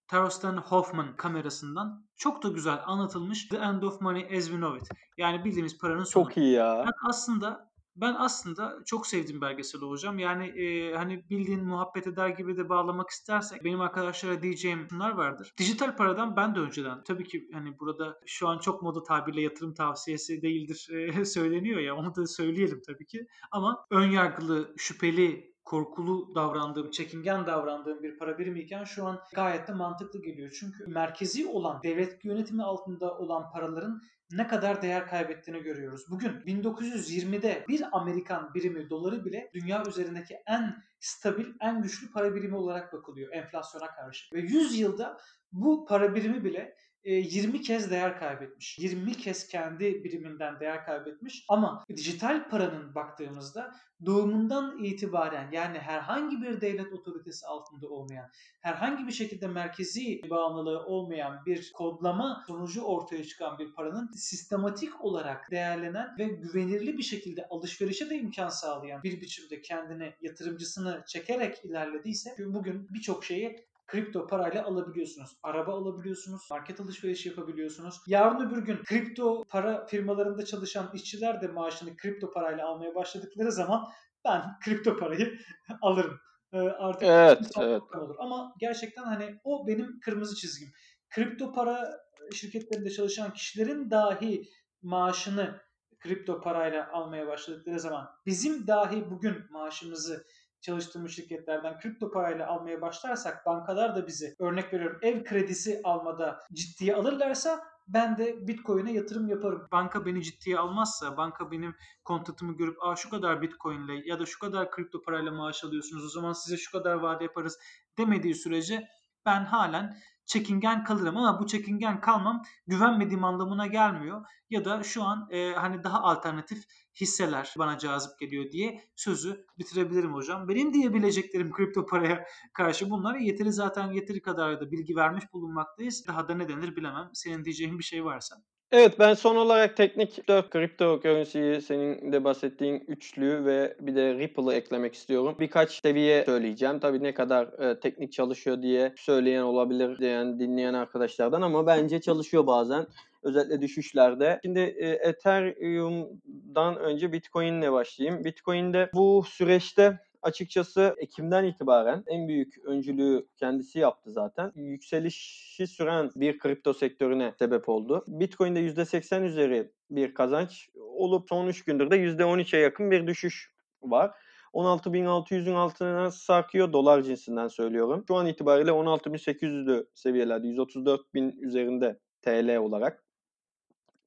Thorsten 0.07 0.57
Hoffman 0.57 1.15
kamerasından 1.15 2.07
çok 2.15 2.43
da 2.43 2.47
güzel 2.49 2.79
anlatılmış 2.85 3.47
The 3.47 3.57
End 3.57 3.81
of 3.81 4.01
Money 4.01 4.23
as 4.37 4.45
We 4.45 4.55
Know 4.57 4.77
It. 4.77 4.89
Yani 5.17 5.45
bildiğimiz 5.45 5.77
paranın 5.77 6.03
sonu. 6.03 6.23
Çok 6.23 6.37
iyi 6.37 6.51
ya. 6.51 6.83
Ben 6.85 7.09
aslında 7.09 7.71
ben 7.95 8.15
aslında 8.17 8.77
çok 8.85 9.07
sevdiğim 9.07 9.41
belgesel 9.41 9.81
hocam. 9.81 10.19
Yani 10.19 10.47
e, 10.47 10.95
hani 10.95 11.29
bildiğin 11.29 11.65
muhabbet 11.65 12.07
eder 12.07 12.29
gibi 12.29 12.57
de 12.57 12.69
bağlamak 12.69 13.09
istersek 13.09 13.63
benim 13.63 13.81
arkadaşlara 13.81 14.41
diyeceğim 14.41 14.87
şunlar 14.89 15.11
vardır. 15.11 15.53
Dijital 15.57 15.95
paradan 15.95 16.35
ben 16.35 16.55
de 16.55 16.59
önceden 16.59 17.03
tabii 17.03 17.23
ki 17.23 17.49
hani 17.53 17.79
burada 17.79 18.19
şu 18.25 18.47
an 18.47 18.59
çok 18.59 18.81
moda 18.81 19.03
tabirle 19.03 19.41
yatırım 19.41 19.73
tavsiyesi 19.73 20.41
değildir 20.41 20.87
e, 20.91 21.25
söyleniyor 21.35 21.79
ya 21.79 21.95
onu 21.95 22.15
da 22.15 22.27
söyleyelim 22.27 22.81
tabii 22.87 23.05
ki. 23.05 23.27
Ama 23.51 23.85
ön 23.91 24.11
yargılı, 24.11 24.73
şüpheli 24.77 25.55
korkulu 25.65 26.35
davrandığım, 26.35 26.91
çekingen 26.91 27.45
davrandığım 27.45 28.03
bir 28.03 28.17
para 28.17 28.37
birimi 28.37 28.59
iken 28.59 28.83
şu 28.83 29.05
an 29.05 29.19
gayet 29.35 29.67
de 29.67 29.73
mantıklı 29.73 30.21
geliyor. 30.21 30.57
Çünkü 30.59 30.85
merkezi 30.87 31.47
olan, 31.47 31.83
devlet 31.83 32.25
yönetimi 32.25 32.63
altında 32.63 33.17
olan 33.17 33.51
paraların 33.51 34.01
ne 34.31 34.47
kadar 34.47 34.81
değer 34.81 35.07
kaybettiğini 35.07 35.63
görüyoruz. 35.63 36.05
Bugün 36.09 36.29
1920'de 36.29 37.65
bir 37.67 37.83
Amerikan 37.91 38.53
birimi 38.53 38.89
doları 38.89 39.25
bile 39.25 39.51
dünya 39.53 39.83
üzerindeki 39.87 40.37
en 40.47 40.75
stabil, 40.99 41.45
en 41.61 41.81
güçlü 41.81 42.11
para 42.11 42.35
birimi 42.35 42.55
olarak 42.55 42.93
bakılıyor 42.93 43.33
enflasyona 43.33 43.87
karşı. 43.87 44.35
Ve 44.35 44.39
100 44.39 44.79
yılda 44.79 45.17
bu 45.51 45.85
para 45.85 46.15
birimi 46.15 46.43
bile 46.43 46.75
20 47.05 47.61
kez 47.61 47.91
değer 47.91 48.19
kaybetmiş. 48.19 48.79
20 48.79 49.13
kez 49.13 49.47
kendi 49.47 50.03
biriminden 50.03 50.59
değer 50.59 50.85
kaybetmiş. 50.85 51.45
Ama 51.49 51.83
dijital 51.89 52.49
paranın 52.49 52.95
baktığımızda 52.95 53.75
doğumundan 54.05 54.83
itibaren 54.83 55.51
yani 55.51 55.79
herhangi 55.79 56.41
bir 56.41 56.61
devlet 56.61 56.93
otoritesi 56.93 57.45
altında 57.45 57.87
olmayan, 57.87 58.29
herhangi 58.61 59.07
bir 59.07 59.11
şekilde 59.11 59.47
merkezi 59.47 60.21
bağımlılığı 60.29 60.85
olmayan 60.85 61.45
bir 61.45 61.71
kodlama 61.73 62.43
sonucu 62.47 62.81
ortaya 62.81 63.23
çıkan 63.23 63.59
bir 63.59 63.73
paranın 63.73 64.11
sistematik 64.11 65.01
olarak 65.01 65.51
değerlenen 65.51 66.15
ve 66.19 66.25
güvenirli 66.25 66.97
bir 66.97 67.03
şekilde 67.03 67.47
alışverişe 67.49 68.09
de 68.09 68.15
imkan 68.15 68.49
sağlayan 68.49 69.03
bir 69.03 69.21
biçimde 69.21 69.61
kendini 69.61 70.13
yatırımcısını 70.21 71.03
çekerek 71.07 71.65
ilerlediyse 71.65 72.35
bugün 72.39 72.87
birçok 72.89 73.25
şeyi 73.25 73.65
kripto 73.87 74.27
parayla 74.27 74.65
alabiliyorsunuz. 74.65 75.29
Araba 75.43 75.73
alabiliyorsunuz, 75.73 76.41
market 76.51 76.79
alışverişi 76.79 77.29
yapabiliyorsunuz. 77.29 77.95
Yarın 78.07 78.47
öbür 78.47 78.65
gün 78.65 78.83
kripto 78.83 79.43
para 79.49 79.85
firmalarında 79.85 80.45
çalışan 80.45 80.91
işçiler 80.93 81.41
de 81.41 81.47
maaşını 81.47 81.97
kripto 81.97 82.31
parayla 82.31 82.67
almaya 82.67 82.95
başladıkları 82.95 83.51
zaman 83.51 83.83
ben 84.25 84.41
kripto 84.63 84.97
parayı 84.97 85.39
alırım. 85.81 86.19
Ee, 86.53 86.57
artık 86.59 87.03
Evet, 87.03 87.39
evet. 87.59 87.81
olur. 87.95 88.15
Ama 88.19 88.53
gerçekten 88.59 89.03
hani 89.03 89.39
o 89.43 89.67
benim 89.67 89.99
kırmızı 89.99 90.35
çizgim. 90.35 90.69
Kripto 91.09 91.53
para 91.53 92.05
şirketlerinde 92.33 92.89
çalışan 92.89 93.33
kişilerin 93.33 93.91
dahi 93.91 94.49
maaşını 94.81 95.61
kripto 95.99 96.41
parayla 96.41 96.91
almaya 96.91 97.27
başladıkları 97.27 97.79
zaman 97.79 98.09
bizim 98.25 98.67
dahi 98.67 99.09
bugün 99.09 99.51
maaşımızı 99.51 100.25
çalıştığımız 100.65 101.11
şirketlerden 101.11 101.79
kripto 101.79 102.11
parayla 102.11 102.47
almaya 102.47 102.81
başlarsak 102.81 103.45
bankalar 103.45 103.95
da 103.95 104.07
bizi 104.07 104.35
örnek 104.39 104.73
veriyorum 104.73 104.99
ev 105.01 105.23
kredisi 105.23 105.81
almada 105.83 106.39
ciddiye 106.53 106.95
alırlarsa 106.95 107.63
ben 107.87 108.17
de 108.17 108.47
Bitcoin'e 108.47 108.93
yatırım 108.93 109.27
yaparım. 109.27 109.67
Banka 109.71 110.05
beni 110.05 110.23
ciddiye 110.23 110.57
almazsa, 110.59 111.17
banka 111.17 111.51
benim 111.51 111.75
kontratımı 112.03 112.57
görüp 112.57 112.83
Aa, 112.83 112.95
şu 112.95 113.09
kadar 113.09 113.41
Bitcoin 113.41 113.81
ile 113.87 114.09
ya 114.09 114.19
da 114.19 114.25
şu 114.25 114.39
kadar 114.39 114.71
kripto 114.71 115.01
parayla 115.01 115.31
maaş 115.31 115.63
alıyorsunuz 115.63 116.05
o 116.05 116.09
zaman 116.09 116.33
size 116.33 116.57
şu 116.57 116.71
kadar 116.71 116.93
vade 116.95 117.23
yaparız 117.23 117.59
demediği 117.97 118.35
sürece 118.35 118.87
ben 119.25 119.45
halen 119.45 119.97
çekingen 120.25 120.83
kalırım 120.83 121.17
ama 121.17 121.39
bu 121.39 121.47
çekingen 121.47 122.01
kalmam 122.01 122.43
güvenmediğim 122.67 123.23
anlamına 123.23 123.67
gelmiyor. 123.67 124.25
Ya 124.49 124.65
da 124.65 124.83
şu 124.83 125.03
an 125.03 125.27
e, 125.31 125.53
hani 125.53 125.83
daha 125.83 126.01
alternatif 126.01 126.63
hisseler 127.01 127.53
bana 127.57 127.77
cazip 127.77 128.19
geliyor 128.19 128.51
diye 128.51 128.83
sözü 128.95 129.45
bitirebilirim 129.57 130.13
hocam. 130.13 130.47
Benim 130.47 130.73
diyebileceklerim 130.73 131.51
kripto 131.51 131.85
paraya 131.85 132.25
karşı 132.53 132.89
bunlar 132.89 133.15
yeteri 133.15 133.53
zaten 133.53 133.91
yeteri 133.91 134.21
kadar 134.21 134.61
da 134.61 134.71
bilgi 134.71 134.95
vermiş 134.95 135.33
bulunmaktayız. 135.33 136.07
Daha 136.07 136.27
da 136.27 136.35
ne 136.35 136.49
denir 136.49 136.75
bilemem. 136.75 137.09
Senin 137.13 137.45
diyeceğin 137.45 137.79
bir 137.79 137.83
şey 137.83 138.05
varsa. 138.05 138.35
Evet 138.77 138.99
ben 138.99 139.13
son 139.13 139.35
olarak 139.35 139.77
teknik 139.77 140.27
4 140.27 140.49
kripto 140.49 140.99
currency'yi 140.99 141.61
senin 141.61 142.11
de 142.11 142.23
bahsettiğin 142.23 142.83
üçlü 142.87 143.45
ve 143.45 143.75
bir 143.79 143.95
de 143.95 144.13
Ripple'ı 144.13 144.53
eklemek 144.53 144.93
istiyorum. 144.93 145.35
Birkaç 145.39 145.71
seviye 145.71 146.25
söyleyeceğim. 146.25 146.79
Tabii 146.79 147.03
ne 147.03 147.13
kadar 147.13 147.47
e, 147.59 147.79
teknik 147.79 148.13
çalışıyor 148.13 148.61
diye 148.61 148.93
söyleyen 148.97 149.41
olabilir 149.41 149.99
diyen 149.99 150.39
dinleyen 150.39 150.73
arkadaşlardan 150.73 151.41
ama 151.41 151.67
bence 151.67 152.01
çalışıyor 152.01 152.47
bazen. 152.47 152.87
Özellikle 153.23 153.61
düşüşlerde. 153.61 154.39
Şimdi 154.43 154.59
e, 154.59 154.89
Ethereum'dan 154.89 156.75
önce 156.75 157.11
Bitcoin'le 157.11 157.71
başlayayım. 157.71 158.23
Bitcoin'de 158.23 158.89
bu 158.93 159.23
süreçte 159.27 159.99
açıkçası 160.25 160.95
Ekim'den 160.97 161.43
itibaren 161.43 162.03
en 162.07 162.27
büyük 162.27 162.57
öncülüğü 162.65 163.27
kendisi 163.37 163.79
yaptı 163.79 164.11
zaten. 164.11 164.51
Yükselişi 164.55 165.67
süren 165.67 166.11
bir 166.15 166.39
kripto 166.39 166.73
sektörüne 166.73 167.33
sebep 167.39 167.69
oldu. 167.69 168.03
Bitcoin'de 168.07 168.59
%80 168.59 169.23
üzeri 169.23 169.71
bir 169.89 170.13
kazanç 170.13 170.69
olup 170.75 171.29
son 171.29 171.47
3 171.47 171.63
gündür 171.63 171.91
de 171.91 171.95
%13'e 171.95 172.59
yakın 172.59 172.91
bir 172.91 173.07
düşüş 173.07 173.51
var. 173.81 174.11
16.600'ün 174.53 175.55
altına 175.55 176.11
sarkıyor 176.11 176.73
dolar 176.73 177.01
cinsinden 177.01 177.47
söylüyorum. 177.47 178.03
Şu 178.07 178.15
an 178.15 178.27
itibariyle 178.27 178.71
16.800'lü 178.71 179.87
seviyelerde 179.95 180.47
134.000 180.47 181.39
üzerinde 181.39 181.99
TL 182.21 182.57
olarak 182.57 183.03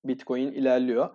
Bitcoin 0.05 0.53
ilerliyor. 0.53 1.11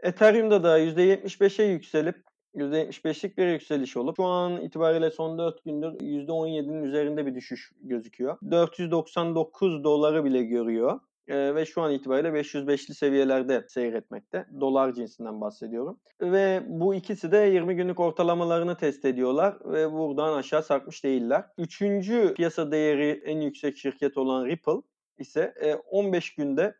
Ethereum'da 0.00 0.62
da 0.62 0.78
%75'e 0.78 1.64
yükselip 1.64 2.24
%75'lik 2.56 3.38
bir 3.38 3.46
yükseliş 3.46 3.96
olup 3.96 4.16
şu 4.16 4.24
an 4.24 4.60
itibariyle 4.60 5.10
son 5.10 5.38
4 5.38 5.64
gündür 5.64 5.92
%17'nin 5.92 6.82
üzerinde 6.82 7.26
bir 7.26 7.34
düşüş 7.34 7.72
gözüküyor. 7.82 8.38
499 8.50 9.84
doları 9.84 10.24
bile 10.24 10.42
görüyor. 10.42 11.00
Ee, 11.28 11.54
ve 11.54 11.66
şu 11.66 11.82
an 11.82 11.92
itibariyle 11.92 12.28
505'li 12.28 12.94
seviyelerde 12.94 13.64
seyretmekte. 13.68 14.46
Dolar 14.60 14.92
cinsinden 14.92 15.40
bahsediyorum. 15.40 16.00
Ve 16.20 16.62
bu 16.66 16.94
ikisi 16.94 17.32
de 17.32 17.36
20 17.36 17.76
günlük 17.76 18.00
ortalamalarını 18.00 18.76
test 18.76 19.04
ediyorlar 19.04 19.56
ve 19.64 19.92
buradan 19.92 20.36
aşağı 20.36 20.62
sarkmış 20.62 21.04
değiller. 21.04 21.44
Üçüncü 21.58 22.34
piyasa 22.34 22.70
değeri 22.70 23.22
en 23.24 23.40
yüksek 23.40 23.76
şirket 23.76 24.16
olan 24.16 24.46
Ripple 24.46 24.82
ise 25.18 25.54
e, 25.60 25.74
15 25.74 26.34
günde 26.34 26.74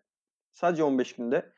sadece 0.53 0.85
15 0.85 1.13
günde 1.13 1.53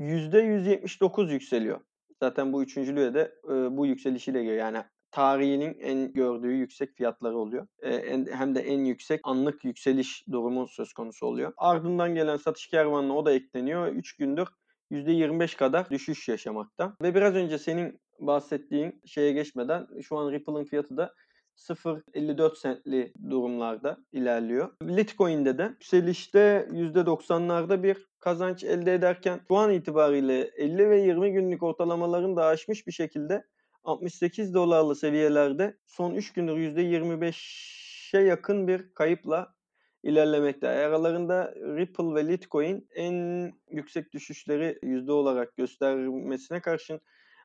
%179 0.00 1.32
yükseliyor. 1.32 1.80
Zaten 2.22 2.52
bu 2.52 2.62
üçüncülüğe 2.62 3.14
de 3.14 3.34
e, 3.44 3.76
bu 3.76 3.86
yükselişiyle 3.86 4.42
geliyor. 4.42 4.58
Yani 4.58 4.84
tarihinin 5.10 5.78
en 5.80 6.12
gördüğü 6.12 6.52
yüksek 6.52 6.94
fiyatları 6.96 7.38
oluyor. 7.38 7.66
E, 7.82 7.94
en, 7.94 8.26
hem 8.26 8.54
de 8.54 8.60
en 8.60 8.84
yüksek 8.84 9.20
anlık 9.24 9.64
yükseliş 9.64 10.24
durumu 10.32 10.68
söz 10.68 10.92
konusu 10.92 11.26
oluyor. 11.26 11.52
Ardından 11.56 12.14
gelen 12.14 12.36
satış 12.36 12.66
kervanına 12.66 13.16
o 13.16 13.26
da 13.26 13.32
ekleniyor. 13.32 13.86
3 13.86 14.16
gündür 14.16 14.48
%25 14.90 15.56
kadar 15.56 15.90
düşüş 15.90 16.28
yaşamakta. 16.28 16.96
Ve 17.02 17.14
biraz 17.14 17.34
önce 17.34 17.58
senin 17.58 18.00
bahsettiğin 18.18 19.00
şeye 19.06 19.32
geçmeden 19.32 19.86
şu 20.02 20.18
an 20.18 20.32
Ripple'ın 20.32 20.64
fiyatı 20.64 20.96
da 20.96 21.14
0.54 21.56 22.62
centli 22.62 23.12
durumlarda 23.30 23.98
ilerliyor. 24.12 24.68
Litecoin'de 24.82 25.58
de 25.58 25.62
yükselişte 25.62 26.68
%90'larda 26.72 27.82
bir 27.82 28.06
kazanç 28.20 28.64
elde 28.64 28.94
ederken 28.94 29.40
şu 29.48 29.56
an 29.56 29.70
itibariyle 29.70 30.40
50 30.56 30.90
ve 30.90 31.00
20 31.00 31.32
günlük 31.32 31.62
ortalamaların 31.62 32.36
da 32.36 32.44
aşmış 32.46 32.86
bir 32.86 32.92
şekilde 32.92 33.44
68 33.84 34.54
dolarlı 34.54 34.96
seviyelerde 34.96 35.76
son 35.86 36.14
3 36.14 36.32
gündür 36.32 36.56
%25'e 36.56 38.20
yakın 38.20 38.68
bir 38.68 38.94
kayıpla 38.94 39.54
ilerlemekte. 40.02 40.68
Aralarında 40.68 41.54
Ripple 41.54 42.14
ve 42.14 42.28
Litecoin 42.28 42.88
en 42.94 43.52
yüksek 43.70 44.12
düşüşleri 44.12 44.78
yüzde 44.82 45.12
olarak 45.12 45.56
göstermesine 45.56 46.60
karşın 46.60 47.00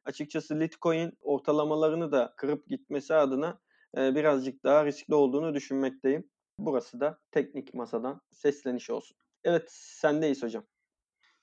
açıkçası 0.05 0.59
Litecoin 0.59 1.17
ortalamalarını 1.21 2.11
da 2.11 2.33
kırıp 2.37 2.67
gitmesi 2.67 3.13
adına 3.13 3.59
birazcık 3.97 4.63
daha 4.63 4.85
riskli 4.85 5.15
olduğunu 5.15 5.53
düşünmekteyim. 5.53 6.29
Burası 6.59 6.99
da 6.99 7.19
teknik 7.31 7.73
masadan 7.73 8.21
sesleniş 8.31 8.89
olsun. 8.89 9.17
Evet 9.43 9.67
sendeyiz 9.71 10.43
hocam. 10.43 10.63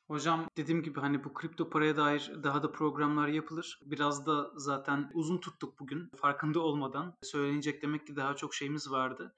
Hocam 0.09 0.49
dediğim 0.57 0.83
gibi 0.83 1.01
hani 1.01 1.25
bu 1.25 1.35
kripto 1.35 1.71
paraya 1.71 1.97
dair 1.97 2.33
daha 2.43 2.63
da 2.63 2.73
programlar 2.73 3.29
yapılır. 3.29 3.81
Biraz 3.85 4.27
da 4.27 4.51
zaten 4.57 5.11
uzun 5.15 5.39
tuttuk 5.39 5.81
bugün 5.81 6.11
farkında 6.17 6.61
olmadan. 6.61 7.15
Söylenecek 7.23 7.83
demek 7.83 8.07
ki 8.07 8.17
daha 8.17 8.37
çok 8.37 8.55
şeyimiz 8.55 8.91
vardı. 8.91 9.35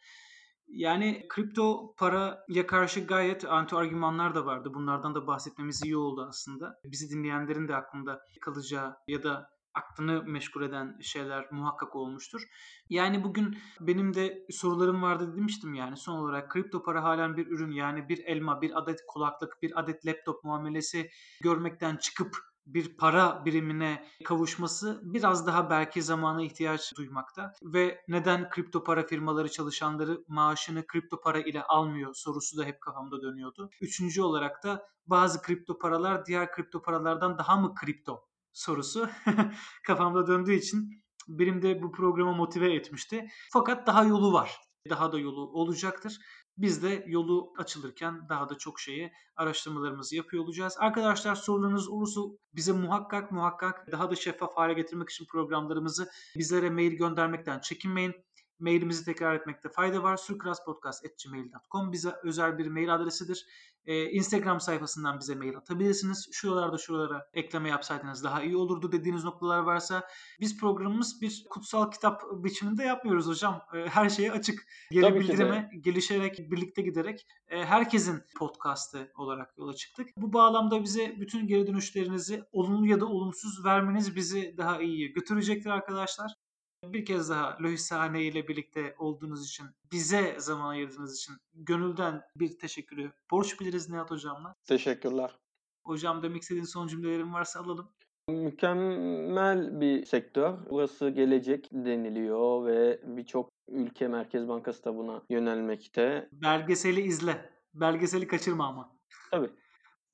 Yani 0.68 1.26
kripto 1.28 1.94
paraya 1.96 2.66
karşı 2.66 3.00
gayet 3.00 3.44
anti 3.44 3.76
argümanlar 3.76 4.34
da 4.34 4.46
vardı. 4.46 4.74
Bunlardan 4.74 5.14
da 5.14 5.26
bahsetmemiz 5.26 5.84
iyi 5.84 5.96
oldu 5.96 6.26
aslında. 6.28 6.80
Bizi 6.84 7.10
dinleyenlerin 7.10 7.68
de 7.68 7.76
aklında 7.76 8.20
kalacağı 8.40 8.96
ya 9.08 9.22
da 9.22 9.55
aklını 9.76 10.22
meşgul 10.22 10.62
eden 10.62 10.98
şeyler 11.00 11.52
muhakkak 11.52 11.96
olmuştur. 11.96 12.42
Yani 12.90 13.24
bugün 13.24 13.58
benim 13.80 14.14
de 14.14 14.46
sorularım 14.50 15.02
vardı 15.02 15.36
demiştim 15.36 15.74
yani 15.74 15.96
son 15.96 16.18
olarak 16.18 16.50
kripto 16.50 16.82
para 16.82 17.04
halen 17.04 17.36
bir 17.36 17.46
ürün 17.46 17.70
yani 17.70 18.08
bir 18.08 18.24
elma, 18.24 18.62
bir 18.62 18.78
adet 18.78 19.00
kulaklık, 19.08 19.62
bir 19.62 19.80
adet 19.80 20.06
laptop 20.06 20.44
muamelesi 20.44 21.10
görmekten 21.40 21.96
çıkıp 21.96 22.36
bir 22.66 22.96
para 22.96 23.44
birimine 23.44 24.06
kavuşması 24.24 25.00
biraz 25.02 25.46
daha 25.46 25.70
belki 25.70 26.02
zamana 26.02 26.42
ihtiyaç 26.42 26.96
duymakta. 26.96 27.52
Ve 27.62 28.04
neden 28.08 28.50
kripto 28.50 28.84
para 28.84 29.06
firmaları 29.06 29.50
çalışanları 29.50 30.24
maaşını 30.28 30.86
kripto 30.86 31.20
para 31.20 31.40
ile 31.40 31.62
almıyor 31.62 32.14
sorusu 32.14 32.58
da 32.58 32.64
hep 32.64 32.80
kafamda 32.80 33.22
dönüyordu. 33.22 33.70
Üçüncü 33.80 34.22
olarak 34.22 34.64
da 34.64 34.88
bazı 35.06 35.42
kripto 35.42 35.78
paralar 35.78 36.26
diğer 36.26 36.52
kripto 36.52 36.82
paralardan 36.82 37.38
daha 37.38 37.56
mı 37.56 37.74
kripto 37.74 38.24
sorusu 38.56 39.08
kafamda 39.86 40.26
döndüğü 40.26 40.54
için 40.54 41.02
benim 41.28 41.62
de 41.62 41.82
bu 41.82 41.92
programa 41.92 42.32
motive 42.32 42.74
etmişti. 42.74 43.28
Fakat 43.52 43.86
daha 43.86 44.04
yolu 44.04 44.32
var. 44.32 44.60
Daha 44.90 45.12
da 45.12 45.18
yolu 45.18 45.40
olacaktır. 45.40 46.18
Biz 46.58 46.82
de 46.82 47.04
yolu 47.06 47.52
açılırken 47.58 48.28
daha 48.28 48.48
da 48.48 48.58
çok 48.58 48.80
şeyi 48.80 49.12
araştırmalarımızı 49.36 50.16
yapıyor 50.16 50.44
olacağız. 50.44 50.76
Arkadaşlar 50.78 51.34
sorularınız 51.34 51.88
olursa 51.88 52.20
bize 52.54 52.72
muhakkak 52.72 53.32
muhakkak 53.32 53.92
daha 53.92 54.10
da 54.10 54.16
şeffaf 54.16 54.56
hale 54.56 54.72
getirmek 54.72 55.10
için 55.10 55.26
programlarımızı 55.26 56.08
bizlere 56.36 56.70
mail 56.70 56.92
göndermekten 56.92 57.60
çekinmeyin. 57.60 58.14
Mailimizi 58.58 59.04
tekrar 59.04 59.34
etmekte 59.34 59.68
fayda 59.68 60.02
var. 60.02 60.16
surkraspodcast.gmail.com 60.16 61.92
bize 61.92 62.14
özel 62.22 62.58
bir 62.58 62.66
mail 62.66 62.94
adresidir. 62.94 63.46
Ee, 63.86 64.10
Instagram 64.10 64.60
sayfasından 64.60 65.18
bize 65.20 65.34
mail 65.34 65.56
atabilirsiniz. 65.56 66.28
Şuralarda 66.32 66.78
şuralara 66.78 67.26
ekleme 67.32 67.68
yapsaydınız 67.68 68.24
daha 68.24 68.42
iyi 68.42 68.56
olurdu 68.56 68.92
dediğiniz 68.92 69.24
noktalar 69.24 69.58
varsa 69.58 70.08
biz 70.40 70.60
programımız 70.60 71.20
bir 71.22 71.46
kutsal 71.50 71.90
kitap 71.90 72.22
biçiminde 72.32 72.84
yapmıyoruz 72.84 73.26
hocam. 73.26 73.62
Ee, 73.74 73.86
her 73.88 74.08
şeye 74.08 74.32
açık. 74.32 74.66
Geri 74.90 75.02
Tabii 75.02 75.20
bildirime 75.20 75.70
gelişerek, 75.80 76.50
birlikte 76.50 76.82
giderek 76.82 77.26
e, 77.48 77.64
herkesin 77.64 78.22
podcastı 78.38 79.12
olarak 79.16 79.58
yola 79.58 79.74
çıktık. 79.74 80.08
Bu 80.16 80.32
bağlamda 80.32 80.82
bize 80.82 81.14
bütün 81.20 81.46
geri 81.46 81.66
dönüşlerinizi 81.66 82.44
olumlu 82.52 82.86
ya 82.86 83.00
da 83.00 83.06
olumsuz 83.06 83.64
vermeniz 83.64 84.16
bizi 84.16 84.54
daha 84.56 84.82
iyi 84.82 85.12
götürecektir 85.12 85.70
arkadaşlar. 85.70 86.45
Bir 86.92 87.04
kez 87.04 87.30
daha 87.30 87.58
Lohisane 87.60 88.22
ile 88.22 88.48
birlikte 88.48 88.94
olduğunuz 88.98 89.46
için, 89.46 89.66
bize 89.92 90.36
zaman 90.38 90.68
ayırdığınız 90.68 91.16
için 91.16 91.34
gönülden 91.54 92.22
bir 92.36 92.58
teşekkürü 92.58 93.12
borç 93.30 93.60
biliriz 93.60 93.90
Nihat 93.90 94.10
Hocam'la. 94.10 94.54
Teşekkürler. 94.64 95.38
Hocam 95.84 96.22
demek 96.22 96.42
istediğin 96.42 96.64
son 96.64 96.86
cümlelerin 96.86 97.32
varsa 97.32 97.60
alalım. 97.60 97.88
Mükemmel 98.28 99.80
bir 99.80 100.04
sektör. 100.04 100.54
Burası 100.70 101.08
gelecek 101.10 101.68
deniliyor 101.72 102.66
ve 102.66 103.00
birçok 103.04 103.48
ülke 103.68 104.08
Merkez 104.08 104.48
Bankası 104.48 104.84
da 104.84 104.96
buna 104.96 105.22
yönelmekte. 105.30 106.28
Belgeseli 106.32 107.00
izle. 107.00 107.50
Belgeseli 107.74 108.26
kaçırma 108.26 108.66
ama. 108.66 108.96
Tabii. 109.30 109.50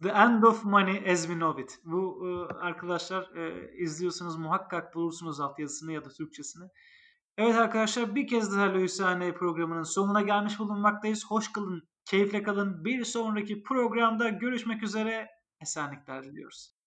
The 0.03 0.09
End 0.09 0.43
of 0.43 0.65
Money 0.65 1.13
as 1.13 1.27
We 1.27 1.35
Know 1.35 1.63
It. 1.63 1.79
Bu 1.85 2.29
e, 2.29 2.55
arkadaşlar 2.55 3.37
e, 3.37 3.73
izliyorsanız 3.77 4.37
muhakkak 4.37 4.95
bulursunuz 4.95 5.41
altyazısını 5.41 5.93
ya 5.93 6.05
da 6.05 6.09
Türkçesini. 6.09 6.65
Evet 7.39 7.57
arkadaşlar 7.57 8.15
bir 8.15 8.27
kez 8.27 8.57
daha 8.57 8.75
Lohisane 8.75 9.35
programının 9.35 9.83
sonuna 9.83 10.23
gelmiş 10.23 10.59
bulunmaktayız. 10.59 11.27
Hoş 11.27 11.53
kalın, 11.53 11.89
keyifle 12.05 12.43
kalın. 12.43 12.85
Bir 12.85 13.05
sonraki 13.05 13.63
programda 13.63 14.29
görüşmek 14.29 14.83
üzere. 14.83 15.29
Esenlikler 15.61 16.25
diliyoruz. 16.25 16.82